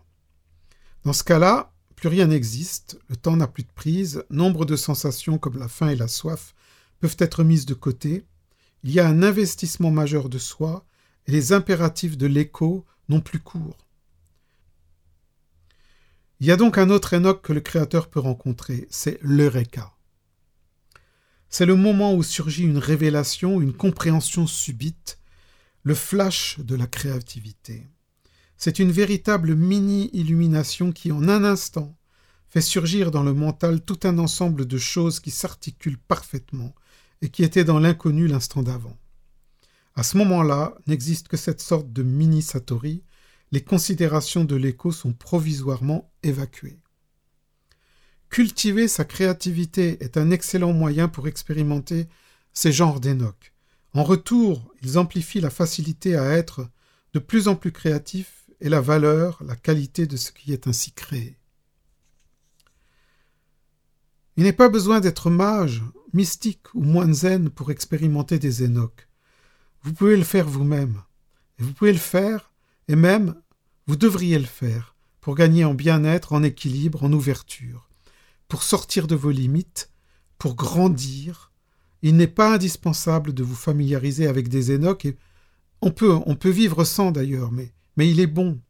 Dans 1.04 1.12
ce 1.12 1.24
cas-là, 1.24 1.72
plus 1.94 2.08
rien 2.08 2.26
n'existe, 2.26 2.98
le 3.08 3.16
temps 3.16 3.36
n'a 3.36 3.46
plus 3.46 3.64
de 3.64 3.72
prise, 3.74 4.24
nombre 4.30 4.64
de 4.64 4.76
sensations 4.76 5.38
comme 5.38 5.58
la 5.58 5.68
faim 5.68 5.88
et 5.88 5.96
la 5.96 6.08
soif 6.08 6.54
peuvent 7.00 7.16
être 7.18 7.44
mises 7.44 7.66
de 7.66 7.74
côté, 7.74 8.24
il 8.82 8.90
y 8.90 9.00
a 9.00 9.06
un 9.06 9.22
investissement 9.22 9.90
majeur 9.90 10.28
de 10.28 10.38
soi 10.38 10.86
et 11.26 11.32
les 11.32 11.52
impératifs 11.52 12.16
de 12.16 12.26
l'écho 12.26 12.84
n'ont 13.08 13.20
plus 13.20 13.40
cours. 13.40 13.86
Il 16.40 16.46
y 16.46 16.50
a 16.50 16.56
donc 16.56 16.78
un 16.78 16.90
autre 16.90 17.14
Enoch 17.14 17.42
que 17.42 17.52
le 17.52 17.60
Créateur 17.60 18.08
peut 18.08 18.20
rencontrer, 18.20 18.86
c'est 18.90 19.18
l'Eureka. 19.22 19.93
C'est 21.56 21.66
le 21.66 21.76
moment 21.76 22.14
où 22.14 22.24
surgit 22.24 22.64
une 22.64 22.78
révélation, 22.78 23.60
une 23.60 23.72
compréhension 23.72 24.48
subite, 24.48 25.20
le 25.84 25.94
flash 25.94 26.58
de 26.58 26.74
la 26.74 26.88
créativité. 26.88 27.86
C'est 28.56 28.80
une 28.80 28.90
véritable 28.90 29.54
mini-illumination 29.54 30.90
qui, 30.90 31.12
en 31.12 31.28
un 31.28 31.44
instant, 31.44 31.96
fait 32.48 32.60
surgir 32.60 33.12
dans 33.12 33.22
le 33.22 33.34
mental 33.34 33.82
tout 33.82 34.00
un 34.02 34.18
ensemble 34.18 34.66
de 34.66 34.78
choses 34.78 35.20
qui 35.20 35.30
s'articulent 35.30 36.02
parfaitement 36.08 36.74
et 37.22 37.28
qui 37.28 37.44
étaient 37.44 37.62
dans 37.62 37.78
l'inconnu 37.78 38.26
l'instant 38.26 38.64
d'avant. 38.64 38.98
À 39.94 40.02
ce 40.02 40.16
moment-là, 40.16 40.74
n'existe 40.88 41.28
que 41.28 41.36
cette 41.36 41.60
sorte 41.60 41.92
de 41.92 42.02
mini-satori, 42.02 43.04
les 43.52 43.62
considérations 43.62 44.42
de 44.42 44.56
l'écho 44.56 44.90
sont 44.90 45.12
provisoirement 45.12 46.10
évacuées. 46.24 46.80
Cultiver 48.34 48.88
sa 48.88 49.04
créativité 49.04 49.96
est 50.02 50.16
un 50.16 50.32
excellent 50.32 50.72
moyen 50.72 51.06
pour 51.06 51.28
expérimenter 51.28 52.08
ces 52.52 52.72
genres 52.72 52.98
d'Enoch. 52.98 53.52
En 53.92 54.02
retour, 54.02 54.74
ils 54.82 54.98
amplifient 54.98 55.40
la 55.40 55.50
facilité 55.50 56.16
à 56.16 56.32
être 56.32 56.68
de 57.12 57.20
plus 57.20 57.46
en 57.46 57.54
plus 57.54 57.70
créatif 57.70 58.46
et 58.60 58.68
la 58.68 58.80
valeur, 58.80 59.40
la 59.44 59.54
qualité 59.54 60.08
de 60.08 60.16
ce 60.16 60.32
qui 60.32 60.52
est 60.52 60.66
ainsi 60.66 60.90
créé. 60.90 61.38
Il 64.36 64.42
n'est 64.42 64.52
pas 64.52 64.68
besoin 64.68 64.98
d'être 64.98 65.30
mage, 65.30 65.84
mystique 66.12 66.74
ou 66.74 66.82
moine 66.82 67.14
zen 67.14 67.50
pour 67.50 67.70
expérimenter 67.70 68.40
des 68.40 68.64
Enoch. 68.64 69.06
Vous 69.82 69.92
pouvez 69.92 70.16
le 70.16 70.24
faire 70.24 70.48
vous-même. 70.48 71.00
Et 71.60 71.62
vous 71.62 71.72
pouvez 71.72 71.92
le 71.92 72.00
faire, 72.00 72.50
et 72.88 72.96
même, 72.96 73.36
vous 73.86 73.94
devriez 73.94 74.40
le 74.40 74.44
faire, 74.44 74.96
pour 75.20 75.36
gagner 75.36 75.64
en 75.64 75.74
bien-être, 75.74 76.32
en 76.32 76.42
équilibre, 76.42 77.04
en 77.04 77.12
ouverture, 77.12 77.88
pour 78.48 78.62
sortir 78.62 79.06
de 79.06 79.14
vos 79.14 79.30
limites, 79.30 79.90
pour 80.38 80.54
grandir. 80.54 81.52
Il 82.02 82.16
n'est 82.16 82.26
pas 82.26 82.54
indispensable 82.54 83.32
de 83.32 83.42
vous 83.42 83.54
familiariser 83.54 84.26
avec 84.26 84.48
des 84.48 84.74
Enoch, 84.74 85.04
et 85.04 85.16
on 85.80 85.90
peut, 85.90 86.18
on 86.26 86.36
peut 86.36 86.50
vivre 86.50 86.84
sans 86.84 87.12
d'ailleurs, 87.12 87.52
mais, 87.52 87.72
mais 87.96 88.10
il 88.10 88.20
est 88.20 88.26
bon, 88.26 88.60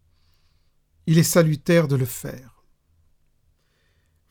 il 1.07 1.19
est 1.19 1.23
salutaire 1.23 1.89
de 1.89 1.97
le 1.97 2.07
faire. 2.07 2.65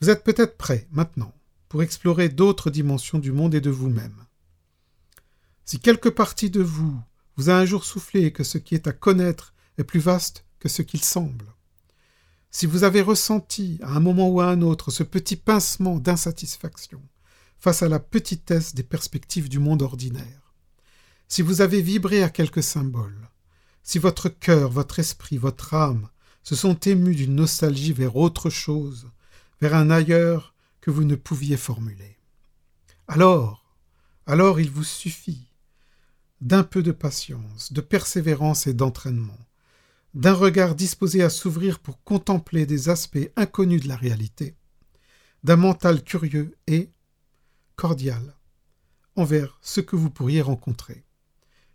Vous 0.01 0.09
êtes 0.09 0.23
peut-être 0.23 0.57
prêt 0.57 0.87
maintenant 0.91 1.33
pour 1.69 1.81
explorer 1.81 2.29
d'autres 2.29 2.69
dimensions 2.69 3.19
du 3.19 3.31
monde 3.31 3.55
et 3.55 3.61
de 3.61 3.69
vous-même. 3.69 4.25
Si 5.65 5.79
quelque 5.79 6.09
partie 6.09 6.49
de 6.49 6.61
vous 6.61 6.99
vous 7.35 7.49
a 7.49 7.55
un 7.55 7.65
jour 7.65 7.85
soufflé 7.85 8.31
que 8.31 8.43
ce 8.43 8.57
qui 8.57 8.75
est 8.75 8.87
à 8.87 8.91
connaître 8.91 9.53
est 9.77 9.83
plus 9.83 9.99
vaste 9.99 10.45
que 10.59 10.69
ce 10.69 10.81
qu'il 10.81 11.03
semble, 11.03 11.45
si 12.53 12.67
vous 12.67 12.83
avez 12.83 13.01
ressenti 13.01 13.79
à 13.81 13.95
un 13.95 13.99
moment 13.99 14.29
ou 14.29 14.39
à 14.39 14.45
un 14.45 14.61
autre 14.61 14.91
ce 14.91 15.01
petit 15.01 15.35
pincement 15.35 15.97
d'insatisfaction 15.97 17.01
face 17.59 17.81
à 17.81 17.89
la 17.89 17.99
petitesse 17.99 18.75
des 18.75 18.83
perspectives 18.83 19.49
du 19.49 19.57
monde 19.57 19.81
ordinaire, 19.81 20.53
si 21.27 21.41
vous 21.41 21.61
avez 21.61 21.81
vibré 21.81 22.21
à 22.21 22.29
quelques 22.29 22.61
symboles, 22.61 23.27
si 23.81 23.97
votre 23.97 24.29
cœur, 24.29 24.69
votre 24.69 24.99
esprit, 24.99 25.37
votre 25.37 25.73
âme 25.73 26.09
se 26.43 26.55
sont 26.55 26.75
émus 26.75 27.15
d'une 27.15 27.35
nostalgie 27.35 27.91
vers 27.91 28.17
autre 28.17 28.51
chose, 28.51 29.09
vers 29.59 29.73
un 29.73 29.89
ailleurs 29.89 30.53
que 30.79 30.91
vous 30.91 31.05
ne 31.05 31.15
pouviez 31.15 31.57
formuler. 31.57 32.19
Alors, 33.07 33.75
alors 34.27 34.59
il 34.59 34.69
vous 34.69 34.83
suffit 34.83 35.47
d'un 36.39 36.63
peu 36.63 36.83
de 36.83 36.91
patience, 36.91 37.73
de 37.73 37.81
persévérance 37.81 38.67
et 38.67 38.75
d'entraînement, 38.75 39.39
d'un 40.13 40.33
regard 40.33 40.75
disposé 40.75 41.23
à 41.23 41.29
s'ouvrir 41.29 41.79
pour 41.79 42.03
contempler 42.03 42.65
des 42.65 42.89
aspects 42.89 43.31
inconnus 43.35 43.81
de 43.81 43.87
la 43.87 43.95
réalité, 43.95 44.55
d'un 45.43 45.55
mental 45.55 46.03
curieux 46.03 46.55
et 46.67 46.91
cordial 47.75 48.35
envers 49.15 49.57
ce 49.61 49.81
que 49.81 49.95
vous 49.95 50.09
pourriez 50.09 50.41
rencontrer, 50.41 51.03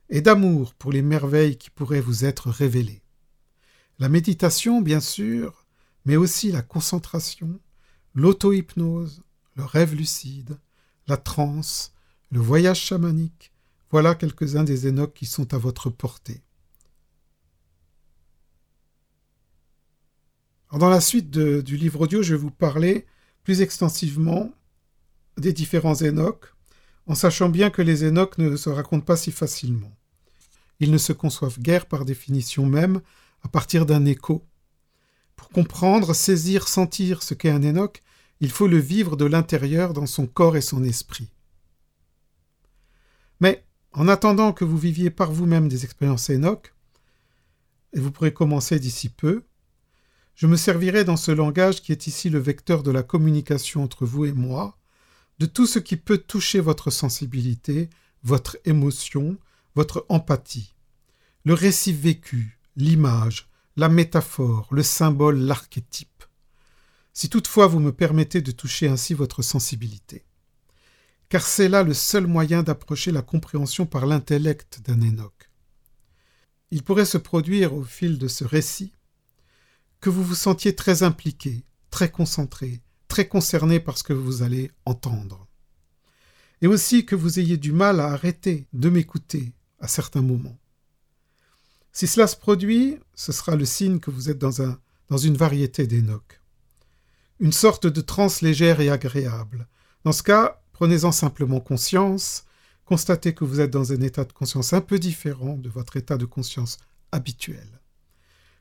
et 0.08 0.20
d'amour 0.20 0.74
pour 0.74 0.92
les 0.92 1.02
merveilles 1.02 1.56
qui 1.56 1.70
pourraient 1.70 2.00
vous 2.00 2.24
être 2.24 2.50
révélées. 2.50 3.02
La 3.98 4.08
méditation, 4.08 4.80
bien 4.80 5.00
sûr, 5.00 5.66
mais 6.04 6.16
aussi 6.16 6.52
la 6.52 6.62
concentration, 6.62 7.60
l'auto-hypnose, 8.14 9.22
le 9.56 9.64
rêve 9.64 9.94
lucide, 9.94 10.58
la 11.06 11.16
transe, 11.16 11.92
le 12.30 12.40
voyage 12.40 12.80
chamanique, 12.80 13.52
voilà 13.90 14.14
quelques-uns 14.14 14.64
des 14.64 14.86
énoques 14.86 15.14
qui 15.14 15.26
sont 15.26 15.54
à 15.54 15.58
votre 15.58 15.90
portée. 15.90 16.42
Dans 20.72 20.90
la 20.90 21.00
suite 21.00 21.30
du 21.30 21.76
livre 21.76 22.02
audio, 22.02 22.22
je 22.22 22.34
vais 22.34 22.40
vous 22.40 22.50
parler 22.50 23.06
plus 23.42 23.62
extensivement 23.62 24.52
des 25.38 25.52
différents 25.52 25.94
énoques, 25.94 26.52
en 27.06 27.14
sachant 27.14 27.48
bien 27.48 27.70
que 27.70 27.80
les 27.80 28.04
énoques 28.04 28.36
ne 28.38 28.56
se 28.56 28.68
racontent 28.68 29.04
pas 29.04 29.16
si 29.16 29.32
facilement. 29.32 29.96
Ils 30.80 30.90
ne 30.90 30.98
se 30.98 31.12
conçoivent 31.12 31.58
guère 31.58 31.86
par 31.86 32.04
définition 32.04 32.66
même 32.66 33.00
à 33.42 33.48
partir 33.48 33.86
d'un 33.86 34.04
écho. 34.04 34.44
Pour 35.36 35.48
comprendre, 35.48 36.14
saisir, 36.14 36.68
sentir 36.68 37.22
ce 37.22 37.34
qu'est 37.34 37.50
un 37.50 37.62
énoque, 37.62 38.02
il 38.40 38.50
faut 38.50 38.66
le 38.66 38.78
vivre 38.78 39.16
de 39.16 39.24
l'intérieur 39.24 39.92
dans 39.92 40.06
son 40.06 40.26
corps 40.26 40.56
et 40.56 40.60
son 40.60 40.84
esprit. 40.84 41.30
Mais, 43.40 43.64
en 43.92 44.08
attendant 44.08 44.52
que 44.52 44.64
vous 44.64 44.78
viviez 44.78 45.10
par 45.10 45.32
vous-même 45.32 45.68
des 45.68 45.84
expériences 45.84 46.30
Enoch, 46.30 46.74
et 47.94 48.00
vous 48.00 48.10
pourrez 48.10 48.32
commencer 48.32 48.78
d'ici 48.78 49.08
peu, 49.08 49.44
je 50.38 50.46
me 50.46 50.56
servirai 50.56 51.04
dans 51.04 51.18
ce 51.18 51.30
langage 51.30 51.82
qui 51.82 51.92
est 51.92 52.06
ici 52.06 52.30
le 52.30 52.38
vecteur 52.38 52.82
de 52.82 52.90
la 52.90 53.02
communication 53.02 53.82
entre 53.82 54.06
vous 54.06 54.24
et 54.24 54.32
moi, 54.32 54.78
de 55.38 55.44
tout 55.44 55.66
ce 55.66 55.78
qui 55.78 55.98
peut 55.98 56.18
toucher 56.18 56.60
votre 56.60 56.90
sensibilité, 56.90 57.90
votre 58.22 58.56
émotion, 58.64 59.36
votre 59.74 60.06
empathie, 60.08 60.74
le 61.44 61.52
récit 61.52 61.92
vécu, 61.92 62.58
l'image, 62.76 63.50
la 63.76 63.90
métaphore, 63.90 64.68
le 64.70 64.82
symbole, 64.82 65.38
l'archétype 65.38 66.18
si 67.18 67.28
toutefois 67.28 67.66
vous 67.66 67.80
me 67.80 67.90
permettez 67.90 68.42
de 68.42 68.52
toucher 68.52 68.86
ainsi 68.86 69.12
votre 69.12 69.42
sensibilité. 69.42 70.24
Car 71.28 71.44
c'est 71.44 71.68
là 71.68 71.82
le 71.82 71.92
seul 71.92 72.28
moyen 72.28 72.62
d'approcher 72.62 73.10
la 73.10 73.22
compréhension 73.22 73.86
par 73.86 74.06
l'intellect 74.06 74.82
d'un 74.84 75.02
Enoch. 75.02 75.50
Il 76.70 76.84
pourrait 76.84 77.04
se 77.04 77.18
produire 77.18 77.74
au 77.74 77.82
fil 77.82 78.18
de 78.18 78.28
ce 78.28 78.44
récit 78.44 78.92
que 80.00 80.10
vous 80.10 80.24
vous 80.24 80.34
sentiez 80.34 80.74
très 80.74 81.02
impliqué, 81.02 81.64
très 81.90 82.10
concentré, 82.10 82.82
très 83.08 83.28
concerné 83.28 83.80
par 83.80 83.98
ce 83.98 84.04
que 84.04 84.12
vous 84.12 84.42
allez 84.42 84.70
entendre. 84.84 85.46
Et 86.60 86.66
aussi 86.66 87.06
que 87.06 87.14
vous 87.14 87.38
ayez 87.38 87.56
du 87.56 87.72
mal 87.72 88.00
à 88.00 88.08
arrêter 88.08 88.66
de 88.72 88.90
m'écouter 88.90 89.52
à 89.80 89.88
certains 89.88 90.22
moments. 90.22 90.58
Si 91.92 92.06
cela 92.06 92.26
se 92.26 92.36
produit, 92.36 92.98
ce 93.14 93.32
sera 93.32 93.56
le 93.56 93.64
signe 93.64 94.00
que 94.00 94.10
vous 94.10 94.30
êtes 94.30 94.38
dans, 94.38 94.62
un, 94.62 94.78
dans 95.08 95.18
une 95.18 95.36
variété 95.36 95.86
d'Enoch 95.86 96.38
une 97.40 97.52
sorte 97.52 97.86
de 97.86 98.00
transe 98.00 98.42
légère 98.42 98.80
et 98.80 98.90
agréable. 98.90 99.68
Dans 100.04 100.12
ce 100.12 100.22
cas, 100.22 100.60
prenez-en 100.72 101.12
simplement 101.12 101.60
conscience, 101.60 102.44
constatez 102.84 103.34
que 103.34 103.44
vous 103.44 103.60
êtes 103.60 103.70
dans 103.70 103.92
un 103.92 104.00
état 104.00 104.24
de 104.24 104.32
conscience 104.32 104.72
un 104.72 104.80
peu 104.80 104.98
différent 104.98 105.56
de 105.56 105.68
votre 105.68 105.96
état 105.96 106.16
de 106.16 106.24
conscience 106.24 106.78
habituel. 107.12 107.77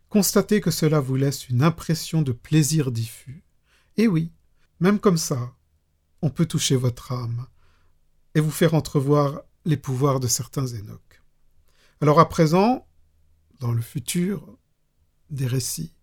Constatez 0.10 0.62
que 0.62 0.72
cela 0.72 0.99
vous 0.99 1.16
laisse 1.16 1.49
une 1.49 1.64
impression 1.64 2.22
de 2.22 2.32
plaisir 2.32 2.91
diffus. 2.91 3.43
Et 3.97 4.08
oui, 4.08 4.32
même 4.80 4.99
comme 4.99 5.18
ça, 5.18 5.55
on 6.22 6.30
peut 6.30 6.45
toucher 6.45 6.76
votre 6.76 7.12
âme 7.12 7.47
et 8.36 8.39
vous 8.39 8.51
faire 8.51 8.74
entrevoir 8.74 9.41
les 9.66 9.78
pouvoirs 9.78 10.20
de 10.20 10.28
certains 10.28 10.68
Énoques. 10.68 11.22
Alors 11.99 12.20
à 12.20 12.30
présent, 12.30 12.88
dans 13.60 13.74
le 13.74 13.82
futur 13.82 14.58
des 15.30 15.47
récits 15.47 15.93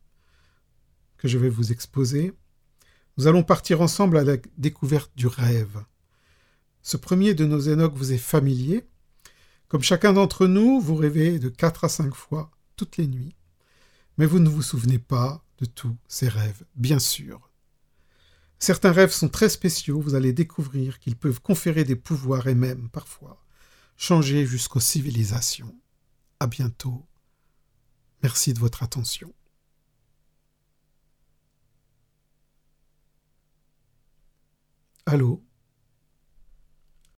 que 1.16 1.28
je 1.28 1.38
vais 1.38 1.48
vous 1.48 1.72
exposer, 1.72 2.34
nous 3.16 3.26
allons 3.26 3.44
partir 3.44 3.80
ensemble 3.80 4.18
à 4.18 4.24
la 4.24 4.36
découverte 4.58 5.12
du 5.16 5.28
rêve. 5.28 5.84
Ce 6.82 6.96
premier 6.96 7.32
de 7.32 7.46
nos 7.46 7.60
énoques 7.60 7.94
vous 7.94 8.12
est 8.12 8.18
familier. 8.18 8.84
Comme 9.68 9.82
chacun 9.82 10.12
d'entre 10.12 10.46
nous, 10.46 10.80
vous 10.80 10.96
rêvez 10.96 11.38
de 11.38 11.48
quatre 11.48 11.84
à 11.84 11.88
cinq 11.88 12.14
fois 12.14 12.50
toutes 12.76 12.96
les 12.98 13.06
nuits. 13.06 13.34
Mais 14.16 14.26
vous 14.26 14.38
ne 14.38 14.48
vous 14.48 14.62
souvenez 14.62 14.98
pas 14.98 15.44
de 15.58 15.66
tous 15.66 15.96
ces 16.08 16.28
rêves, 16.28 16.64
bien 16.76 16.98
sûr. 16.98 17.50
Certains 18.58 18.92
rêves 18.92 19.10
sont 19.10 19.28
très 19.28 19.48
spéciaux, 19.48 20.00
vous 20.00 20.14
allez 20.14 20.32
découvrir 20.32 20.98
qu'ils 20.98 21.16
peuvent 21.16 21.40
conférer 21.40 21.84
des 21.84 21.96
pouvoirs 21.96 22.46
et 22.46 22.54
même, 22.54 22.88
parfois, 22.88 23.44
changer 23.96 24.46
jusqu'aux 24.46 24.80
civilisations. 24.80 25.74
À 26.40 26.46
bientôt. 26.46 27.04
Merci 28.22 28.54
de 28.54 28.58
votre 28.60 28.82
attention. 28.82 29.32
Allô? 35.06 35.42